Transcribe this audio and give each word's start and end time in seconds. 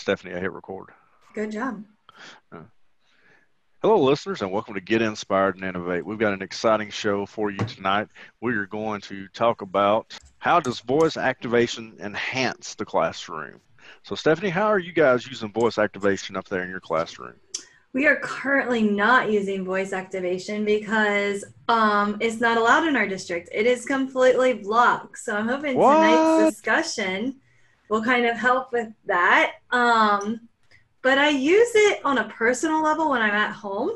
Stephanie, 0.00 0.34
I 0.34 0.40
hit 0.40 0.52
record. 0.52 0.88
Good 1.34 1.52
job. 1.52 1.84
Hello, 3.82 4.02
listeners, 4.02 4.40
and 4.40 4.50
welcome 4.50 4.74
to 4.74 4.80
Get 4.80 5.02
Inspired 5.02 5.56
and 5.56 5.64
Innovate. 5.64 6.04
We've 6.04 6.18
got 6.18 6.32
an 6.32 6.40
exciting 6.42 6.90
show 6.90 7.26
for 7.26 7.50
you 7.50 7.58
tonight. 7.58 8.08
We 8.40 8.54
are 8.54 8.66
going 8.66 9.02
to 9.02 9.28
talk 9.28 9.60
about 9.62 10.18
how 10.38 10.58
does 10.58 10.80
voice 10.80 11.16
activation 11.18 11.96
enhance 12.00 12.74
the 12.74 12.84
classroom. 12.84 13.60
So, 14.02 14.14
Stephanie, 14.14 14.48
how 14.48 14.66
are 14.66 14.78
you 14.78 14.92
guys 14.92 15.26
using 15.26 15.52
voice 15.52 15.76
activation 15.76 16.34
up 16.34 16.48
there 16.48 16.62
in 16.62 16.70
your 16.70 16.80
classroom? 16.80 17.34
We 17.92 18.06
are 18.06 18.16
currently 18.16 18.82
not 18.82 19.30
using 19.30 19.64
voice 19.64 19.92
activation 19.92 20.64
because 20.64 21.44
um, 21.68 22.16
it's 22.20 22.40
not 22.40 22.56
allowed 22.56 22.86
in 22.86 22.96
our 22.96 23.06
district. 23.06 23.50
It 23.52 23.66
is 23.66 23.84
completely 23.84 24.54
blocked. 24.54 25.18
So 25.18 25.36
I'm 25.36 25.48
hoping 25.48 25.76
What? 25.76 25.94
tonight's 25.94 26.54
discussion 26.54 27.36
will 27.90 28.02
kind 28.02 28.24
of 28.24 28.38
help 28.38 28.72
with 28.72 28.88
that. 29.04 29.56
Um, 29.70 30.48
but 31.02 31.18
I 31.18 31.28
use 31.28 31.70
it 31.74 32.00
on 32.04 32.18
a 32.18 32.28
personal 32.28 32.82
level 32.82 33.10
when 33.10 33.20
I'm 33.20 33.34
at 33.34 33.52
home. 33.52 33.90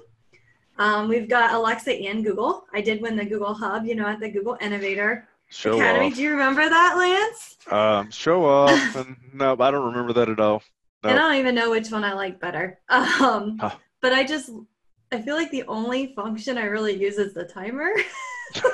Um, 0.78 1.08
we've 1.08 1.28
got 1.28 1.54
Alexa 1.54 1.92
and 1.92 2.24
Google. 2.24 2.66
I 2.74 2.80
did 2.80 3.00
win 3.00 3.16
the 3.16 3.24
Google 3.24 3.54
Hub, 3.54 3.86
you 3.86 3.94
know, 3.94 4.06
at 4.06 4.18
the 4.20 4.28
Google 4.28 4.58
Innovator 4.60 5.28
Show 5.48 5.76
Academy. 5.76 6.08
off. 6.08 6.14
Do 6.16 6.22
you 6.22 6.32
remember 6.32 6.68
that, 6.68 6.96
Lance? 6.98 7.56
Um, 7.70 8.10
show 8.10 8.44
off. 8.44 8.96
and 8.96 9.16
no, 9.32 9.56
I 9.58 9.70
don't 9.70 9.86
remember 9.86 10.12
that 10.14 10.28
at 10.28 10.40
all. 10.40 10.62
No. 11.04 11.10
And 11.10 11.18
I 11.18 11.22
don't 11.22 11.36
even 11.36 11.54
know 11.54 11.70
which 11.70 11.90
one 11.90 12.02
I 12.04 12.12
like 12.12 12.40
better. 12.40 12.78
Um, 12.90 13.58
Huh. 13.58 13.76
But 14.00 14.12
I 14.12 14.24
just, 14.24 14.50
I 15.12 15.22
feel 15.22 15.36
like 15.36 15.50
the 15.50 15.62
only 15.62 16.14
function 16.14 16.58
I 16.58 16.64
really 16.64 16.94
use 17.00 17.16
is 17.16 17.32
the 17.32 17.44
timer. 17.44 17.90
and 18.54 18.64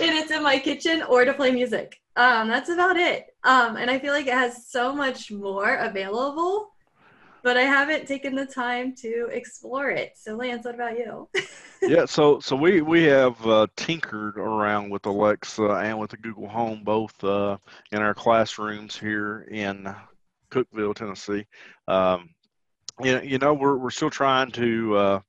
it's 0.00 0.30
in 0.30 0.42
my 0.42 0.58
kitchen 0.58 1.02
or 1.02 1.24
to 1.24 1.32
play 1.32 1.50
music. 1.50 2.00
Um, 2.16 2.48
that's 2.48 2.68
about 2.68 2.96
it. 2.96 3.29
Um, 3.44 3.76
and 3.76 3.90
I 3.90 3.98
feel 3.98 4.12
like 4.12 4.26
it 4.26 4.34
has 4.34 4.66
so 4.68 4.94
much 4.94 5.30
more 5.30 5.76
available, 5.76 6.74
but 7.42 7.56
I 7.56 7.62
haven't 7.62 8.06
taken 8.06 8.34
the 8.34 8.46
time 8.46 8.94
to 8.96 9.28
explore 9.32 9.90
it. 9.90 10.12
So, 10.16 10.36
Lance, 10.36 10.64
what 10.64 10.74
about 10.74 10.98
you? 10.98 11.28
yeah, 11.82 12.04
so 12.04 12.40
so 12.40 12.54
we 12.54 12.82
we 12.82 13.04
have 13.04 13.46
uh, 13.46 13.66
tinkered 13.76 14.36
around 14.36 14.90
with 14.90 15.06
Alexa 15.06 15.62
and 15.62 15.98
with 15.98 16.10
the 16.10 16.18
Google 16.18 16.48
Home 16.48 16.82
both 16.84 17.22
uh, 17.24 17.56
in 17.92 18.02
our 18.02 18.14
classrooms 18.14 18.96
here 18.96 19.48
in 19.50 19.94
Cookeville, 20.50 20.94
Tennessee. 20.94 21.46
Um, 21.88 22.30
you, 23.02 23.20
you 23.22 23.38
know, 23.38 23.54
we're 23.54 23.76
we're 23.76 23.90
still 23.90 24.10
trying 24.10 24.50
to 24.52 24.96
uh, 24.96 25.20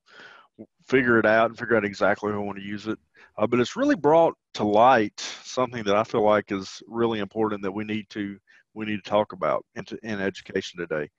figure 0.91 1.17
it 1.17 1.25
out 1.25 1.49
and 1.49 1.57
figure 1.57 1.77
out 1.77 1.85
exactly 1.85 2.31
how 2.31 2.39
we 2.39 2.45
want 2.45 2.59
to 2.59 2.65
use 2.65 2.85
it. 2.85 2.99
Uh, 3.37 3.47
but 3.47 3.61
it's 3.61 3.77
really 3.77 3.95
brought 3.95 4.35
to 4.53 4.65
light 4.65 5.19
something 5.43 5.83
that 5.85 5.95
I 5.95 6.03
feel 6.03 6.23
like 6.23 6.51
is 6.51 6.83
really 6.85 7.19
important 7.19 7.61
that 7.63 7.71
we 7.71 7.85
need 7.85 8.09
to 8.09 8.37
we 8.73 8.85
need 8.85 9.03
to 9.03 9.09
talk 9.09 9.33
about 9.33 9.65
in, 9.75 9.85
in 10.03 10.19
education 10.21 10.79
today. 10.79 11.09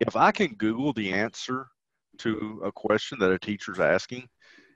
If 0.00 0.16
I 0.16 0.32
can 0.32 0.54
Google 0.54 0.92
the 0.92 1.12
answer 1.12 1.66
to 2.18 2.62
a 2.64 2.72
question 2.72 3.18
that 3.20 3.32
a 3.32 3.38
teacher's 3.38 3.80
asking, 3.80 4.28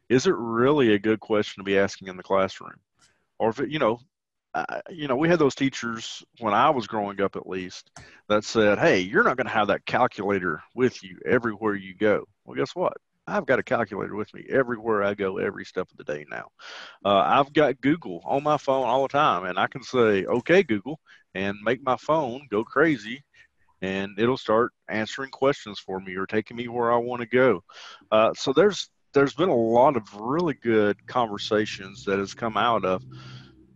is 0.09 0.27
it 0.27 0.35
really 0.37 0.95
a 0.95 0.99
good 0.99 1.21
question 1.21 1.61
to 1.61 1.65
be 1.65 1.79
asking 1.79 2.09
in 2.09 2.17
the 2.17 2.23
classroom? 2.23 2.79
Or 3.39 3.51
if 3.51 3.61
it, 3.61 3.71
you 3.71 3.79
know, 3.79 3.99
you 4.89 5.09
know, 5.09 5.17
we 5.17 5.29
had 5.29 5.39
those 5.39 5.55
teachers 5.55 6.25
when 6.39 6.55
I 6.55 6.71
was 6.71 6.87
growing 6.87 7.21
up, 7.21 7.35
at 7.37 7.49
least, 7.49 7.91
that 8.29 8.45
said, 8.45 8.79
"Hey, 8.79 9.01
you're 9.01 9.25
not 9.25 9.37
going 9.37 9.49
to 9.49 9.53
have 9.53 9.69
that 9.69 9.85
calculator 9.85 10.63
with 10.75 11.03
you 11.03 11.19
everywhere 11.27 11.75
you 11.75 11.95
go." 11.95 12.25
Well, 12.45 12.57
guess 12.57 12.75
what? 12.75 12.97
I've 13.27 13.47
got 13.47 13.59
a 13.59 13.63
calculator 13.63 14.15
with 14.15 14.33
me 14.35 14.45
everywhere 14.51 15.03
I 15.03 15.15
go, 15.15 15.39
every 15.39 15.65
step 15.65 15.91
of 15.91 15.97
the 15.97 16.05
day 16.05 16.27
now. 16.31 16.49
Uh, 17.05 17.23
I've 17.25 17.53
got 17.53 17.81
Google 17.81 18.21
on 18.25 18.43
my 18.43 18.59
phone 18.59 18.87
all 18.87 19.03
the 19.03 19.09
time, 19.09 19.45
and 19.45 19.59
I 19.59 19.67
can 19.67 19.83
say, 19.83 20.27
"Okay, 20.27 20.63
Google," 20.63 21.01
and 21.35 21.57
make 21.63 21.83
my 21.83 21.97
phone 21.97 22.47
go 22.51 22.65
crazy, 22.65 23.25
and 23.83 24.19
it'll 24.19 24.37
start 24.37 24.73
answering 24.89 25.31
questions 25.31 25.79
for 25.79 26.01
me 26.01 26.17
or 26.17 26.27
taking 26.27 26.57
me 26.57 26.69
where 26.69 26.93
I 26.93 26.97
want 26.97 27.21
to 27.23 27.27
go. 27.27 27.65
Uh, 28.11 28.35
so 28.35 28.53
there's 28.53 28.91
there's 29.15 29.35
been 29.35 29.49
a 29.49 29.55
lot 29.55 29.97
of 29.97 30.03
really 30.15 30.55
good 30.55 30.97
conversations 31.07 32.05
that 32.05 32.19
has 32.19 32.35
come 32.35 32.57
out 32.57 32.85
of 32.85 33.03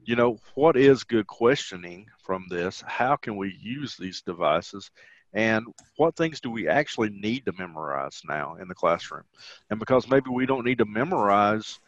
you 0.04 0.16
know 0.16 0.38
what 0.54 0.76
is 0.76 1.04
good 1.04 1.26
questioning 1.26 2.06
from 2.24 2.46
this 2.48 2.82
how 2.86 3.14
can 3.16 3.36
we 3.36 3.56
use 3.60 3.96
these 3.96 4.22
devices 4.22 4.90
and 5.34 5.66
what 5.96 6.16
things 6.16 6.40
do 6.40 6.50
we 6.50 6.68
actually 6.68 7.10
need 7.10 7.44
to 7.44 7.52
memorize 7.58 8.20
now 8.28 8.56
in 8.60 8.68
the 8.68 8.74
classroom 8.74 9.24
and 9.70 9.78
because 9.78 10.08
maybe 10.08 10.30
we 10.30 10.46
don't 10.46 10.64
need 10.64 10.78
to 10.78 10.84
memorize 10.86 11.78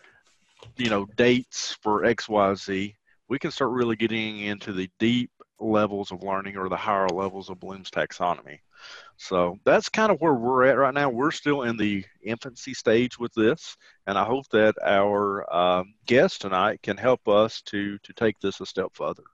you 0.77 0.91
know 0.91 1.07
dates 1.17 1.77
for 1.83 2.03
xyz 2.03 2.95
we 3.29 3.39
can 3.39 3.51
start 3.51 3.71
really 3.71 3.97
getting 3.97 4.41
into 4.41 4.73
the 4.73 4.91
deep 4.99 5.31
levels 5.59 6.11
of 6.11 6.23
learning 6.23 6.57
or 6.57 6.69
the 6.69 6.77
higher 6.77 7.09
levels 7.09 7.51
of 7.51 7.61
bloom's 7.61 7.91
taxonomy 7.91 8.59
so 9.17 9.59
that's 9.65 9.89
kind 9.89 10.11
of 10.11 10.21
where 10.21 10.35
we're 10.35 10.65
at 10.65 10.79
right 10.79 10.95
now. 10.95 11.11
We're 11.11 11.31
still 11.31 11.63
in 11.63 11.77
the 11.77 12.05
infancy 12.23 12.75
stage 12.75 13.19
with 13.19 13.33
this, 13.35 13.77
and 14.07 14.17
I 14.17 14.25
hope 14.25 14.49
that 14.49 14.75
our 14.83 15.53
um, 15.55 15.95
guest 16.07 16.41
tonight 16.41 16.81
can 16.83 16.97
help 16.97 17.29
us 17.29 17.61
to 17.67 17.99
to 17.99 18.13
take 18.15 18.41
this 18.41 18.61
a 18.61 18.67
step 18.67 18.91
further. 18.95 19.25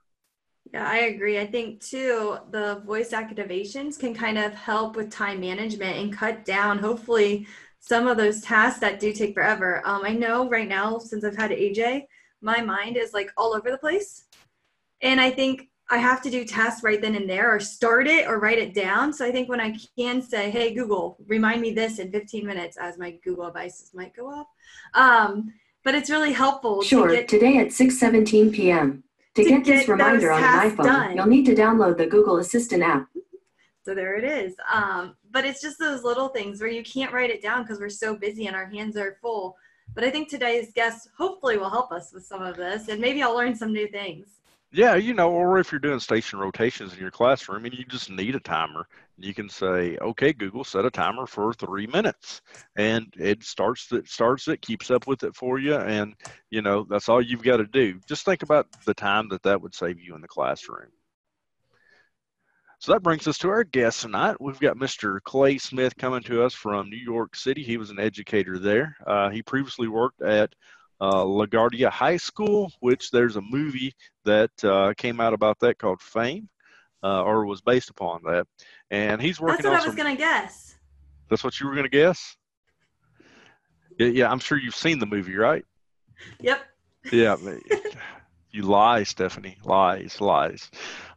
Yeah, 0.73 0.89
I 0.89 0.97
agree. 0.99 1.39
I 1.39 1.45
think 1.47 1.81
too, 1.81 2.37
the 2.51 2.81
voice 2.85 3.11
activations 3.11 3.97
can 3.97 4.13
kind 4.13 4.37
of 4.37 4.53
help 4.53 4.95
with 4.95 5.09
time 5.11 5.39
management 5.39 5.97
and 5.97 6.11
cut 6.11 6.45
down, 6.45 6.77
hopefully, 6.79 7.47
some 7.79 8.07
of 8.07 8.17
those 8.17 8.41
tasks 8.41 8.79
that 8.79 8.99
do 8.99 9.13
take 9.13 9.33
forever. 9.33 9.81
Um, 9.85 10.03
I 10.03 10.11
know 10.11 10.49
right 10.49 10.67
now, 10.67 10.97
since 10.97 11.23
I've 11.23 11.37
had 11.37 11.51
AJ, 11.51 12.03
my 12.41 12.61
mind 12.61 12.97
is 12.97 13.13
like 13.13 13.31
all 13.37 13.55
over 13.55 13.71
the 13.71 13.77
place. 13.77 14.25
And 15.01 15.21
I 15.21 15.29
think 15.29 15.69
I 15.89 15.99
have 15.99 16.21
to 16.23 16.29
do 16.29 16.43
tasks 16.43 16.83
right 16.83 17.01
then 17.01 17.15
and 17.15 17.29
there, 17.29 17.55
or 17.55 17.61
start 17.61 18.07
it 18.07 18.27
or 18.27 18.39
write 18.39 18.57
it 18.57 18.73
down. 18.73 19.13
So 19.13 19.25
I 19.25 19.31
think 19.31 19.47
when 19.47 19.61
I 19.61 19.77
can 19.97 20.21
say, 20.21 20.49
hey, 20.49 20.73
Google, 20.73 21.17
remind 21.27 21.61
me 21.61 21.71
this 21.71 21.99
in 21.99 22.11
15 22.11 22.45
minutes, 22.45 22.77
as 22.77 22.97
my 22.97 23.11
Google 23.23 23.45
devices 23.45 23.91
might 23.93 24.13
go 24.13 24.27
off. 24.27 24.47
Um, 24.95 25.53
but 25.85 25.95
it's 25.95 26.09
really 26.09 26.33
helpful 26.33 26.81
Sure, 26.81 27.07
to 27.07 27.15
get 27.15 27.29
today 27.29 27.57
at 27.59 27.67
6:17 27.67 28.51
p.m. 28.51 29.03
To, 29.37 29.43
To 29.43 29.49
get, 29.49 29.63
get 29.63 29.75
this 29.81 29.87
reminder 29.87 30.31
on 30.31 30.43
an 30.43 30.71
iPhone, 30.71 30.83
done. 30.83 31.15
you'll 31.15 31.27
need 31.27 31.45
to 31.45 31.53
download 31.53 31.97
the 31.97 32.07
Google 32.07 32.37
Assistant 32.37 32.81
app. 32.81 33.07
So 33.85 33.93
there 33.93 34.15
it 34.15 34.23
is. 34.23 34.55
Um, 34.73 35.15
but 35.29 35.45
it's 35.45 35.61
just 35.61 35.77
those 35.77 36.03
little 36.03 36.29
things 36.29 36.59
where 36.59 36.71
you 36.71 36.81
can't 36.83 37.13
write 37.13 37.29
it 37.29 37.43
down 37.43 37.61
because 37.61 37.79
we're 37.79 37.89
so 37.89 38.15
busy 38.15 38.47
and 38.47 38.55
our 38.55 38.65
hands 38.65 38.97
are 38.97 39.17
full. 39.21 39.55
But 39.93 40.03
I 40.03 40.09
think 40.09 40.27
today's 40.27 40.73
guest 40.73 41.09
hopefully 41.15 41.55
will 41.59 41.69
help 41.69 41.91
us 41.91 42.11
with 42.11 42.25
some 42.25 42.41
of 42.41 42.57
this 42.57 42.87
and 42.87 42.99
maybe 42.99 43.21
I'll 43.21 43.35
learn 43.35 43.55
some 43.55 43.71
new 43.71 43.87
things. 43.87 44.36
Yeah, 44.71 44.95
you 44.95 45.13
know, 45.13 45.31
or 45.31 45.59
if 45.59 45.71
you're 45.71 45.79
doing 45.79 45.99
station 45.99 46.39
rotations 46.39 46.93
in 46.93 46.99
your 46.99 47.11
classroom 47.11 47.65
and 47.65 47.73
you 47.73 47.85
just 47.85 48.09
need 48.09 48.35
a 48.35 48.39
timer, 48.39 48.87
you 49.17 49.33
can 49.33 49.49
say, 49.49 49.97
"Okay, 49.97 50.33
Google, 50.33 50.63
set 50.65 50.85
a 50.85 50.91
timer 50.91 51.25
for 51.25 51.53
three 51.53 51.87
minutes," 51.87 52.41
and 52.75 53.13
it 53.17 53.43
starts 53.43 53.91
it 53.93 54.07
starts 54.09 54.47
it, 54.49 54.61
keeps 54.61 54.91
up 54.91 55.07
with 55.07 55.23
it 55.23 55.35
for 55.35 55.57
you, 55.57 55.75
and 55.75 56.15
you 56.49 56.61
know 56.61 56.83
that's 56.89 57.07
all 57.09 57.21
you've 57.21 57.43
got 57.43 57.57
to 57.57 57.65
do. 57.65 57.99
Just 58.07 58.25
think 58.25 58.43
about 58.43 58.67
the 58.85 58.93
time 58.93 59.29
that 59.29 59.43
that 59.43 59.61
would 59.61 59.73
save 59.73 59.99
you 60.01 60.15
in 60.15 60.21
the 60.21 60.27
classroom. 60.27 60.91
So 62.79 62.91
that 62.91 63.01
brings 63.01 63.27
us 63.27 63.37
to 63.39 63.49
our 63.49 63.63
guest 63.63 64.01
tonight. 64.01 64.37
We've 64.39 64.59
got 64.59 64.77
Mr. 64.77 65.19
Clay 65.19 65.57
Smith 65.57 65.97
coming 65.97 66.21
to 66.23 66.43
us 66.43 66.53
from 66.53 66.89
New 66.89 66.97
York 66.97 67.35
City. 67.35 67.63
He 67.63 67.77
was 67.77 67.89
an 67.89 67.99
educator 67.99 68.59
there. 68.59 68.95
Uh, 69.05 69.29
he 69.29 69.41
previously 69.41 69.87
worked 69.87 70.21
at 70.21 70.53
uh, 70.99 71.23
LaGuardia 71.23 71.89
High 71.89 72.17
School, 72.17 72.71
which 72.79 73.11
there's 73.11 73.35
a 73.35 73.41
movie 73.41 73.93
that 74.25 74.51
uh, 74.63 74.93
came 74.97 75.19
out 75.19 75.33
about 75.33 75.59
that 75.59 75.77
called 75.77 76.01
Fame, 76.01 76.49
uh, 77.03 77.23
or 77.23 77.45
was 77.45 77.61
based 77.61 77.89
upon 77.89 78.21
that. 78.23 78.47
And 78.91 79.21
he's 79.21 79.39
working 79.39 79.63
That's 79.63 79.65
what 79.65 79.73
on 79.73 79.81
I 79.81 79.87
was 79.87 79.95
some. 79.95 80.03
going 80.03 80.15
to 80.15 80.19
guess. 80.19 80.75
That's 81.29 81.43
what 81.43 81.59
you 81.59 81.67
were 81.67 81.73
going 81.73 81.85
to 81.85 81.89
guess. 81.89 82.35
Yeah, 83.99 84.07
yeah, 84.07 84.31
I'm 84.31 84.39
sure 84.39 84.57
you've 84.57 84.75
seen 84.75 84.99
the 84.99 85.05
movie, 85.05 85.35
right? 85.35 85.65
Yep. 86.41 86.61
Yeah, 87.11 87.35
you 88.51 88.63
lie, 88.63 89.03
Stephanie. 89.03 89.57
Lies, 89.63 90.21
lies. 90.21 90.69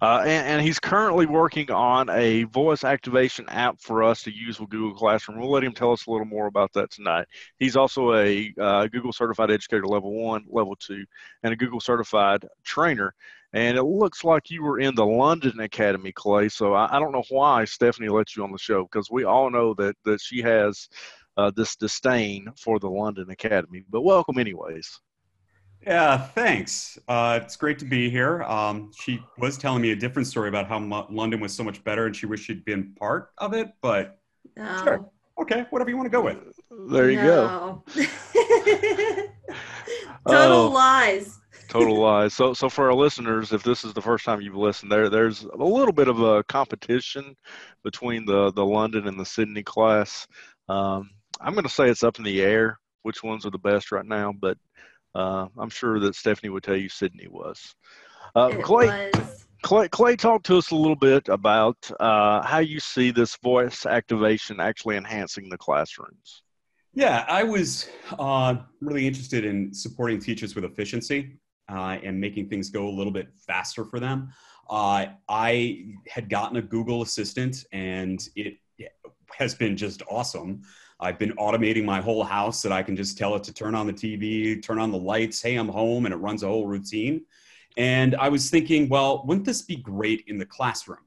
Uh, 0.02 0.22
and, 0.24 0.46
and 0.46 0.62
he's 0.62 0.78
currently 0.78 1.26
working 1.26 1.70
on 1.70 2.10
a 2.10 2.44
voice 2.44 2.84
activation 2.84 3.48
app 3.48 3.80
for 3.80 4.02
us 4.02 4.22
to 4.24 4.32
use 4.34 4.58
with 4.58 4.70
Google 4.70 4.94
Classroom. 4.94 5.38
We'll 5.38 5.50
let 5.50 5.64
him 5.64 5.72
tell 5.72 5.92
us 5.92 6.06
a 6.06 6.10
little 6.10 6.26
more 6.26 6.46
about 6.46 6.72
that 6.74 6.90
tonight. 6.90 7.26
He's 7.58 7.76
also 7.76 8.14
a 8.14 8.52
uh, 8.60 8.86
Google 8.88 9.12
Certified 9.12 9.50
Educator 9.50 9.86
Level 9.86 10.12
1, 10.12 10.46
Level 10.48 10.76
2, 10.76 11.04
and 11.42 11.52
a 11.52 11.56
Google 11.56 11.80
Certified 11.80 12.46
Trainer. 12.64 13.14
And 13.52 13.76
it 13.76 13.84
looks 13.84 14.22
like 14.22 14.50
you 14.50 14.62
were 14.62 14.78
in 14.78 14.94
the 14.94 15.06
London 15.06 15.60
Academy, 15.60 16.12
Clay. 16.12 16.48
So 16.48 16.74
I, 16.74 16.96
I 16.96 17.00
don't 17.00 17.12
know 17.12 17.24
why 17.30 17.64
Stephanie 17.64 18.08
let 18.08 18.36
you 18.36 18.44
on 18.44 18.52
the 18.52 18.58
show 18.58 18.84
because 18.84 19.10
we 19.10 19.24
all 19.24 19.50
know 19.50 19.74
that, 19.74 19.96
that 20.04 20.20
she 20.20 20.42
has 20.42 20.88
uh, 21.36 21.50
this 21.54 21.76
disdain 21.76 22.48
for 22.56 22.78
the 22.78 22.90
London 22.90 23.30
Academy. 23.30 23.84
But 23.88 24.02
welcome, 24.02 24.38
anyways. 24.38 25.00
Yeah, 25.86 26.18
thanks. 26.18 26.98
Uh, 27.08 27.40
it's 27.42 27.56
great 27.56 27.78
to 27.78 27.84
be 27.86 28.10
here. 28.10 28.42
Um, 28.42 28.90
she 28.98 29.20
was 29.38 29.56
telling 29.56 29.80
me 29.80 29.92
a 29.92 29.96
different 29.96 30.28
story 30.28 30.48
about 30.48 30.66
how 30.68 30.78
mu- 30.78 31.04
London 31.10 31.40
was 31.40 31.54
so 31.54 31.64
much 31.64 31.82
better 31.84 32.06
and 32.06 32.14
she 32.14 32.26
wished 32.26 32.44
she'd 32.44 32.64
been 32.64 32.94
part 32.98 33.30
of 33.38 33.54
it, 33.54 33.68
but 33.80 34.18
No. 34.56 34.80
Sure. 34.84 35.10
okay, 35.40 35.66
whatever 35.70 35.88
you 35.90 35.96
want 35.96 36.06
to 36.06 36.10
go 36.10 36.20
with. 36.22 36.38
There 36.90 37.10
you 37.10 37.20
go. 37.22 37.82
go. 37.94 38.02
Total 40.28 40.52
Oh. 40.66 40.68
lies. 40.70 41.38
total 41.68 41.98
lies. 42.00 42.34
So, 42.34 42.52
so 42.52 42.68
for 42.68 42.86
our 42.88 42.94
listeners, 42.94 43.52
if 43.52 43.62
this 43.62 43.84
is 43.84 43.94
the 43.94 44.02
first 44.02 44.24
time 44.24 44.40
you've 44.42 44.54
listened, 44.56 44.92
there, 44.92 45.08
there's 45.08 45.44
a 45.44 45.56
little 45.64 45.92
bit 45.94 46.08
of 46.08 46.20
a 46.20 46.42
competition 46.44 47.34
between 47.84 48.26
the 48.26 48.52
the 48.52 48.64
London 48.64 49.06
and 49.08 49.18
the 49.18 49.24
Sydney 49.24 49.62
class. 49.62 50.26
Um, 50.68 51.08
I'm 51.40 51.54
going 51.54 51.64
to 51.64 51.70
say 51.70 51.88
it's 51.88 52.02
up 52.02 52.18
in 52.18 52.24
the 52.24 52.42
air 52.42 52.78
which 53.02 53.22
ones 53.22 53.46
are 53.46 53.50
the 53.50 53.58
best 53.58 53.92
right 53.92 54.04
now, 54.04 54.30
but 54.38 54.58
uh, 55.14 55.46
I'm 55.58 55.70
sure 55.70 56.00
that 56.00 56.14
Stephanie 56.14 56.50
would 56.50 56.62
tell 56.62 56.76
you 56.76 56.88
Sydney 56.88 57.28
was. 57.28 57.74
Uh, 58.36 58.50
It 58.52 58.62
Clay, 58.62 59.10
was. 59.14 59.46
Clay, 59.62 59.88
Clay, 59.88 60.16
talk 60.16 60.42
to 60.44 60.56
us 60.56 60.70
a 60.70 60.76
little 60.76 60.96
bit 60.96 61.28
about 61.28 61.76
uh, 62.00 62.42
how 62.42 62.58
you 62.58 62.80
see 62.80 63.10
this 63.10 63.36
voice 63.36 63.84
activation 63.86 64.60
actually 64.60 64.96
enhancing 64.96 65.48
the 65.48 65.58
classrooms. 65.58 66.42
Yeah, 66.94 67.24
I 67.28 67.44
was 67.44 67.88
uh, 68.18 68.56
really 68.80 69.06
interested 69.06 69.44
in 69.44 69.72
supporting 69.72 70.18
teachers 70.18 70.54
with 70.54 70.64
efficiency 70.64 71.38
uh, 71.70 71.98
and 72.02 72.20
making 72.20 72.48
things 72.48 72.68
go 72.70 72.88
a 72.88 72.90
little 72.90 73.12
bit 73.12 73.28
faster 73.46 73.84
for 73.84 74.00
them. 74.00 74.32
Uh, 74.68 75.06
I 75.28 75.94
had 76.08 76.28
gotten 76.28 76.56
a 76.56 76.62
Google 76.62 77.02
Assistant 77.02 77.64
and 77.72 78.20
it 78.34 78.58
has 79.36 79.54
been 79.54 79.76
just 79.76 80.02
awesome. 80.10 80.62
I've 81.00 81.18
been 81.18 81.32
automating 81.32 81.84
my 81.84 82.00
whole 82.00 82.22
house 82.22 82.60
that 82.62 82.72
I 82.72 82.82
can 82.82 82.94
just 82.94 83.16
tell 83.16 83.34
it 83.34 83.42
to 83.44 83.54
turn 83.54 83.74
on 83.74 83.86
the 83.86 83.92
TV, 83.92 84.62
turn 84.62 84.78
on 84.78 84.90
the 84.90 84.98
lights, 84.98 85.40
hey, 85.40 85.56
I'm 85.56 85.68
home, 85.68 86.04
and 86.04 86.12
it 86.12 86.18
runs 86.18 86.42
a 86.42 86.46
whole 86.46 86.66
routine. 86.66 87.22
And 87.76 88.14
I 88.16 88.28
was 88.28 88.50
thinking, 88.50 88.88
well, 88.88 89.24
wouldn't 89.26 89.46
this 89.46 89.62
be 89.62 89.76
great 89.76 90.24
in 90.26 90.36
the 90.36 90.44
classroom? 90.44 90.98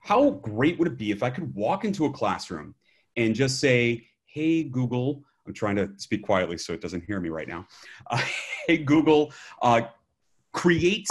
How 0.00 0.30
great 0.30 0.78
would 0.78 0.88
it 0.88 0.96
be 0.96 1.10
if 1.10 1.22
I 1.22 1.30
could 1.30 1.54
walk 1.54 1.84
into 1.84 2.06
a 2.06 2.12
classroom 2.12 2.74
and 3.16 3.34
just 3.34 3.60
say, 3.60 4.06
hey, 4.26 4.62
Google, 4.64 5.22
I'm 5.46 5.52
trying 5.52 5.76
to 5.76 5.90
speak 5.96 6.22
quietly 6.22 6.56
so 6.56 6.72
it 6.72 6.80
doesn't 6.80 7.04
hear 7.04 7.20
me 7.20 7.28
right 7.28 7.48
now. 7.48 7.66
Uh, 8.10 8.22
hey, 8.66 8.78
Google, 8.78 9.32
uh, 9.60 9.82
create 10.52 11.08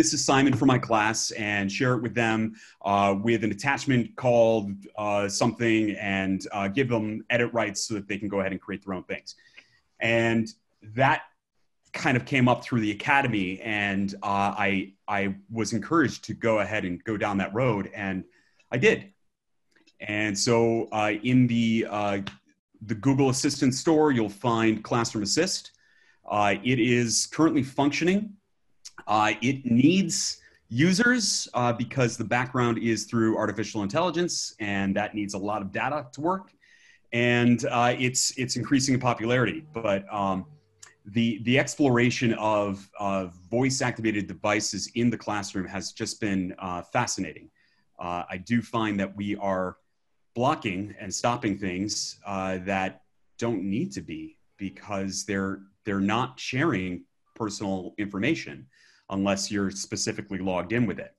this 0.00 0.14
assignment 0.14 0.56
for 0.56 0.64
my 0.64 0.78
class 0.78 1.30
and 1.32 1.70
share 1.70 1.92
it 1.92 2.00
with 2.00 2.14
them 2.14 2.54
uh, 2.86 3.14
with 3.22 3.44
an 3.44 3.50
attachment 3.50 4.16
called 4.16 4.72
uh, 4.96 5.28
something 5.28 5.90
and 5.96 6.46
uh, 6.52 6.68
give 6.68 6.88
them 6.88 7.22
edit 7.28 7.52
rights 7.52 7.86
so 7.86 7.92
that 7.92 8.08
they 8.08 8.16
can 8.16 8.26
go 8.26 8.40
ahead 8.40 8.50
and 8.50 8.62
create 8.62 8.82
their 8.82 8.94
own 8.94 9.02
things. 9.02 9.34
And 10.00 10.48
that 10.94 11.24
kind 11.92 12.16
of 12.16 12.24
came 12.24 12.48
up 12.48 12.64
through 12.64 12.80
the 12.80 12.92
academy, 12.92 13.60
and 13.60 14.14
uh, 14.22 14.54
I 14.56 14.94
I 15.06 15.34
was 15.50 15.74
encouraged 15.74 16.24
to 16.24 16.32
go 16.32 16.60
ahead 16.60 16.86
and 16.86 17.04
go 17.04 17.18
down 17.18 17.36
that 17.36 17.52
road, 17.52 17.90
and 17.94 18.24
I 18.72 18.78
did. 18.78 19.12
And 20.00 20.38
so 20.38 20.88
uh, 20.92 21.12
in 21.22 21.46
the 21.46 21.86
uh, 21.90 22.20
the 22.86 22.94
Google 22.94 23.28
Assistant 23.28 23.74
store, 23.74 24.12
you'll 24.12 24.30
find 24.30 24.82
Classroom 24.82 25.24
Assist. 25.24 25.72
it 26.32 26.78
is 26.78 27.26
currently 27.26 27.62
functioning 27.62 28.34
uh, 29.06 29.32
it 29.42 29.64
needs 29.64 30.40
users 30.68 31.48
uh, 31.54 31.72
because 31.72 32.16
the 32.16 32.24
background 32.24 32.78
is 32.78 33.04
through 33.04 33.36
artificial 33.36 33.82
intelligence, 33.82 34.54
and 34.60 34.94
that 34.96 35.14
needs 35.14 35.34
a 35.34 35.38
lot 35.38 35.62
of 35.62 35.72
data 35.72 36.06
to 36.12 36.20
work. 36.20 36.52
And 37.12 37.64
uh, 37.66 37.94
it's 37.98 38.36
it's 38.38 38.56
increasing 38.56 38.94
in 38.94 39.00
popularity, 39.00 39.64
but 39.72 40.04
um, 40.12 40.46
the 41.06 41.42
the 41.42 41.58
exploration 41.58 42.34
of, 42.34 42.88
voice 43.50 43.82
activated 43.82 44.28
devices 44.28 44.90
in 44.94 45.10
the 45.10 45.18
classroom 45.18 45.66
has 45.66 45.92
just 45.92 46.20
been 46.20 46.54
uh, 46.58 46.82
fascinating. 46.82 47.50
Uh, 47.98 48.22
I 48.30 48.36
do 48.38 48.62
find 48.62 48.98
that 49.00 49.14
we 49.16 49.36
are 49.36 49.76
blocking 50.34 50.94
and 51.00 51.12
stopping 51.12 51.58
things 51.58 52.18
uh, 52.24 52.58
that 52.64 53.02
don't 53.38 53.64
need 53.64 53.90
to 53.92 54.00
be 54.00 54.38
because 54.56 55.24
they're 55.24 55.62
they're 55.84 56.00
not 56.00 56.38
sharing 56.38 57.02
personal 57.34 57.94
information 57.98 58.66
unless 59.10 59.50
you're 59.50 59.70
specifically 59.70 60.38
logged 60.38 60.72
in 60.72 60.86
with 60.86 60.98
it. 60.98 61.14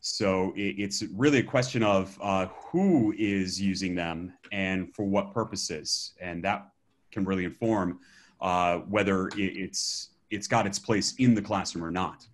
So 0.00 0.52
it, 0.54 0.76
it's 0.78 1.02
really 1.14 1.38
a 1.38 1.42
question 1.42 1.82
of 1.82 2.18
uh, 2.22 2.46
who 2.70 3.14
is 3.18 3.60
using 3.60 3.94
them 3.94 4.34
and 4.52 4.94
for 4.94 5.04
what 5.04 5.32
purposes, 5.32 6.12
and 6.20 6.44
that 6.44 6.68
can 7.10 7.24
really 7.24 7.44
inform 7.44 8.00
uh, 8.40 8.78
whether 8.78 9.28
it, 9.28 9.38
it's 9.38 10.10
it's 10.30 10.46
got 10.46 10.66
its 10.66 10.78
place 10.78 11.14
in 11.18 11.34
the 11.34 11.42
classroom 11.42 11.84
or 11.84 11.90
not. 11.90 12.26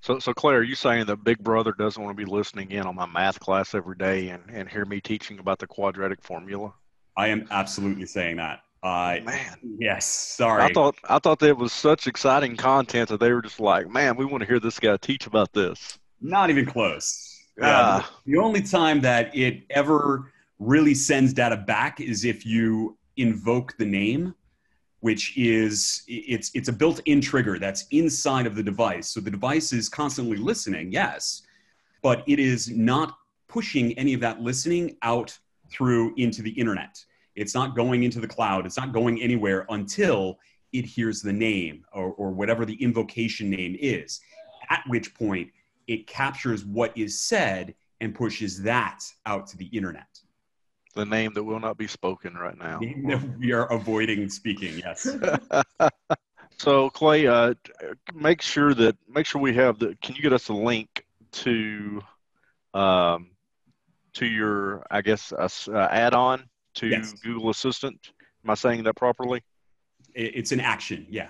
So, 0.00 0.18
so 0.18 0.32
Clay, 0.34 0.54
are 0.54 0.62
you 0.62 0.74
saying 0.74 1.06
that 1.06 1.24
Big 1.24 1.38
Brother 1.38 1.72
doesn't 1.72 2.02
want 2.02 2.16
to 2.16 2.24
be 2.24 2.30
listening 2.30 2.70
in 2.70 2.86
on 2.86 2.94
my 2.94 3.06
math 3.06 3.40
class 3.40 3.74
every 3.74 3.96
day 3.96 4.28
and, 4.28 4.42
and 4.50 4.68
hear 4.68 4.84
me 4.84 5.00
teaching 5.00 5.38
about 5.38 5.58
the 5.58 5.66
quadratic 5.66 6.22
formula? 6.22 6.72
I 7.16 7.28
am 7.28 7.48
absolutely 7.50 8.06
saying 8.06 8.36
that. 8.36 8.60
Uh, 8.86 9.18
Man, 9.24 9.56
yes, 9.80 10.06
sorry. 10.06 10.62
I 10.62 10.72
thought 10.72 10.94
I 11.08 11.18
thought 11.18 11.40
that 11.40 11.56
was 11.56 11.72
such 11.72 12.06
exciting 12.06 12.56
content 12.56 13.08
that 13.08 13.18
they 13.18 13.32
were 13.32 13.42
just 13.42 13.58
like, 13.58 13.88
man, 13.88 14.16
we 14.16 14.24
want 14.24 14.42
to 14.42 14.46
hear 14.46 14.60
this 14.60 14.78
guy 14.78 14.96
teach 14.96 15.26
about 15.26 15.52
this. 15.52 15.98
Not 16.20 16.50
even 16.50 16.66
close. 16.66 17.36
Uh, 17.60 18.02
the 18.26 18.38
only 18.38 18.62
time 18.62 19.00
that 19.00 19.36
it 19.36 19.64
ever 19.70 20.30
really 20.60 20.94
sends 20.94 21.32
data 21.32 21.56
back 21.56 22.00
is 22.00 22.24
if 22.24 22.46
you 22.46 22.96
invoke 23.16 23.76
the 23.76 23.84
name, 23.84 24.32
which 25.00 25.36
is 25.36 26.04
it's 26.06 26.52
it's 26.54 26.68
a 26.68 26.72
built-in 26.72 27.20
trigger 27.20 27.58
that's 27.58 27.86
inside 27.90 28.46
of 28.46 28.54
the 28.54 28.62
device. 28.62 29.08
So 29.08 29.18
the 29.18 29.32
device 29.32 29.72
is 29.72 29.88
constantly 29.88 30.36
listening, 30.36 30.92
yes, 30.92 31.42
but 32.02 32.22
it 32.28 32.38
is 32.38 32.70
not 32.70 33.16
pushing 33.48 33.98
any 33.98 34.14
of 34.14 34.20
that 34.20 34.42
listening 34.42 34.96
out 35.02 35.36
through 35.72 36.14
into 36.16 36.40
the 36.40 36.52
internet. 36.52 37.04
It's 37.36 37.54
not 37.54 37.76
going 37.76 38.02
into 38.02 38.18
the 38.18 38.26
cloud. 38.26 38.66
It's 38.66 38.78
not 38.78 38.92
going 38.92 39.22
anywhere 39.22 39.66
until 39.68 40.38
it 40.72 40.84
hears 40.84 41.22
the 41.22 41.32
name 41.32 41.84
or, 41.92 42.12
or 42.12 42.30
whatever 42.30 42.64
the 42.64 42.82
invocation 42.82 43.50
name 43.50 43.76
is. 43.78 44.20
At 44.70 44.82
which 44.88 45.14
point 45.14 45.50
it 45.86 46.06
captures 46.06 46.64
what 46.64 46.96
is 46.96 47.20
said 47.20 47.74
and 48.00 48.14
pushes 48.14 48.62
that 48.62 49.00
out 49.26 49.46
to 49.48 49.56
the 49.56 49.66
internet. 49.66 50.08
The 50.94 51.04
name 51.04 51.34
that 51.34 51.44
will 51.44 51.60
not 51.60 51.76
be 51.76 51.86
spoken 51.86 52.34
right 52.34 52.56
now. 52.58 52.80
we 53.38 53.52
are 53.52 53.70
avoiding 53.70 54.28
speaking, 54.30 54.78
yes. 54.78 55.06
so 56.58 56.88
Clay, 56.90 57.26
uh, 57.26 57.52
make 58.14 58.40
sure 58.40 58.72
that 58.74 58.96
make 59.06 59.26
sure 59.26 59.40
we 59.40 59.54
have 59.54 59.78
the. 59.78 59.96
Can 60.00 60.14
you 60.14 60.22
get 60.22 60.32
us 60.32 60.48
a 60.48 60.54
link 60.54 61.04
to, 61.32 62.00
um, 62.72 63.30
to 64.14 64.24
your 64.24 64.86
I 64.90 65.02
guess 65.02 65.32
uh, 65.32 65.48
add-on 65.90 66.48
to 66.76 66.86
Yes. 66.88 67.12
Google 67.14 67.50
Assistant? 67.50 68.12
Am 68.44 68.50
I 68.50 68.54
saying 68.54 68.84
that 68.84 68.96
properly? 68.96 69.42
It's 70.14 70.52
an 70.52 70.60
action, 70.60 71.06
yeah. 71.10 71.28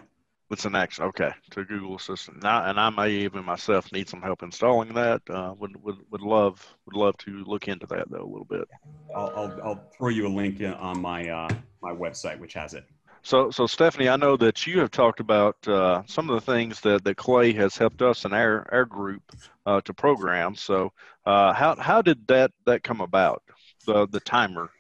It's 0.49 0.65
an 0.65 0.77
action. 0.77 1.05
Okay, 1.05 1.33
to 1.51 1.65
Google 1.65 1.97
Assistant. 1.97 2.43
Now, 2.43 2.71
and 2.71 2.79
I 2.79 2.89
may 2.91 3.11
even 3.11 3.45
myself 3.45 3.91
need 3.91 4.09
some 4.09 4.23
help 4.23 4.45
installing 4.45 4.95
that. 4.95 5.23
Uh, 5.29 5.55
would 5.59 5.83
would 5.83 5.97
would 6.11 6.21
love 6.21 6.77
would 6.87 6.95
love 6.95 7.17
to 7.19 7.43
look 7.45 7.67
into 7.67 7.87
that 7.87 8.09
though 8.11 8.23
a 8.23 8.31
little 8.31 8.45
bit. 8.45 8.69
I'll, 9.15 9.33
I'll, 9.35 9.61
I'll 9.65 9.91
throw 9.97 10.11
you 10.11 10.29
a 10.29 10.29
link 10.29 10.63
on 10.63 11.01
my, 11.01 11.29
uh, 11.29 11.49
my 11.83 11.93
website, 11.93 12.39
which 12.39 12.55
has 12.55 12.75
it. 12.75 12.85
So, 13.23 13.51
so 13.51 13.67
Stephanie, 13.67 14.09
I 14.09 14.15
know 14.15 14.37
that 14.37 14.69
you 14.69 14.79
have 14.79 14.93
talked 14.93 15.19
about 15.19 15.57
uh, 15.67 16.03
some 16.07 16.31
of 16.31 16.37
the 16.37 16.53
things 16.53 16.81
that, 16.83 17.03
that 17.03 17.17
Clay 17.17 17.53
has 17.55 17.77
helped 17.77 18.01
us 18.01 18.25
in 18.25 18.33
our, 18.33 18.69
our 18.71 18.85
group 18.85 19.23
uh, 19.67 19.81
to 19.81 19.93
program. 19.93 20.55
So, 20.55 20.93
uh, 21.25 21.53
how 21.53 21.75
how 21.75 22.03
did 22.03 22.25
that 22.29 22.53
that 22.67 22.85
come 22.85 23.01
about? 23.01 23.43
The 23.85 24.07
the 24.07 24.21
timer. 24.21 24.71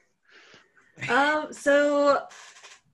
Um, 1.08 1.52
so 1.52 2.26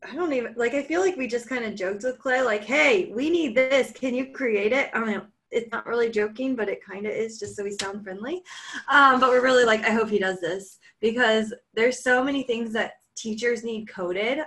I 0.08 0.14
don't 0.14 0.32
even 0.32 0.54
like. 0.56 0.74
I 0.74 0.82
feel 0.82 1.00
like 1.00 1.16
we 1.16 1.26
just 1.26 1.48
kind 1.48 1.64
of 1.64 1.74
joked 1.74 2.02
with 2.02 2.18
Clay, 2.18 2.42
like, 2.42 2.64
"Hey, 2.64 3.12
we 3.14 3.30
need 3.30 3.54
this. 3.54 3.92
Can 3.92 4.14
you 4.14 4.32
create 4.32 4.72
it?" 4.72 4.90
I 4.92 5.04
mean, 5.04 5.22
it's 5.52 5.70
not 5.70 5.86
really 5.86 6.10
joking, 6.10 6.56
but 6.56 6.68
it 6.68 6.84
kind 6.84 7.06
of 7.06 7.12
is, 7.12 7.38
just 7.38 7.54
so 7.54 7.62
we 7.62 7.76
sound 7.80 8.02
friendly. 8.02 8.42
Um, 8.88 9.20
but 9.20 9.28
we're 9.28 9.42
really 9.42 9.64
like, 9.64 9.84
I 9.84 9.90
hope 9.90 10.08
he 10.08 10.18
does 10.18 10.40
this 10.40 10.78
because 11.00 11.54
there's 11.74 12.02
so 12.02 12.24
many 12.24 12.42
things 12.42 12.72
that 12.72 12.94
teachers 13.16 13.62
need 13.62 13.88
coded 13.88 14.38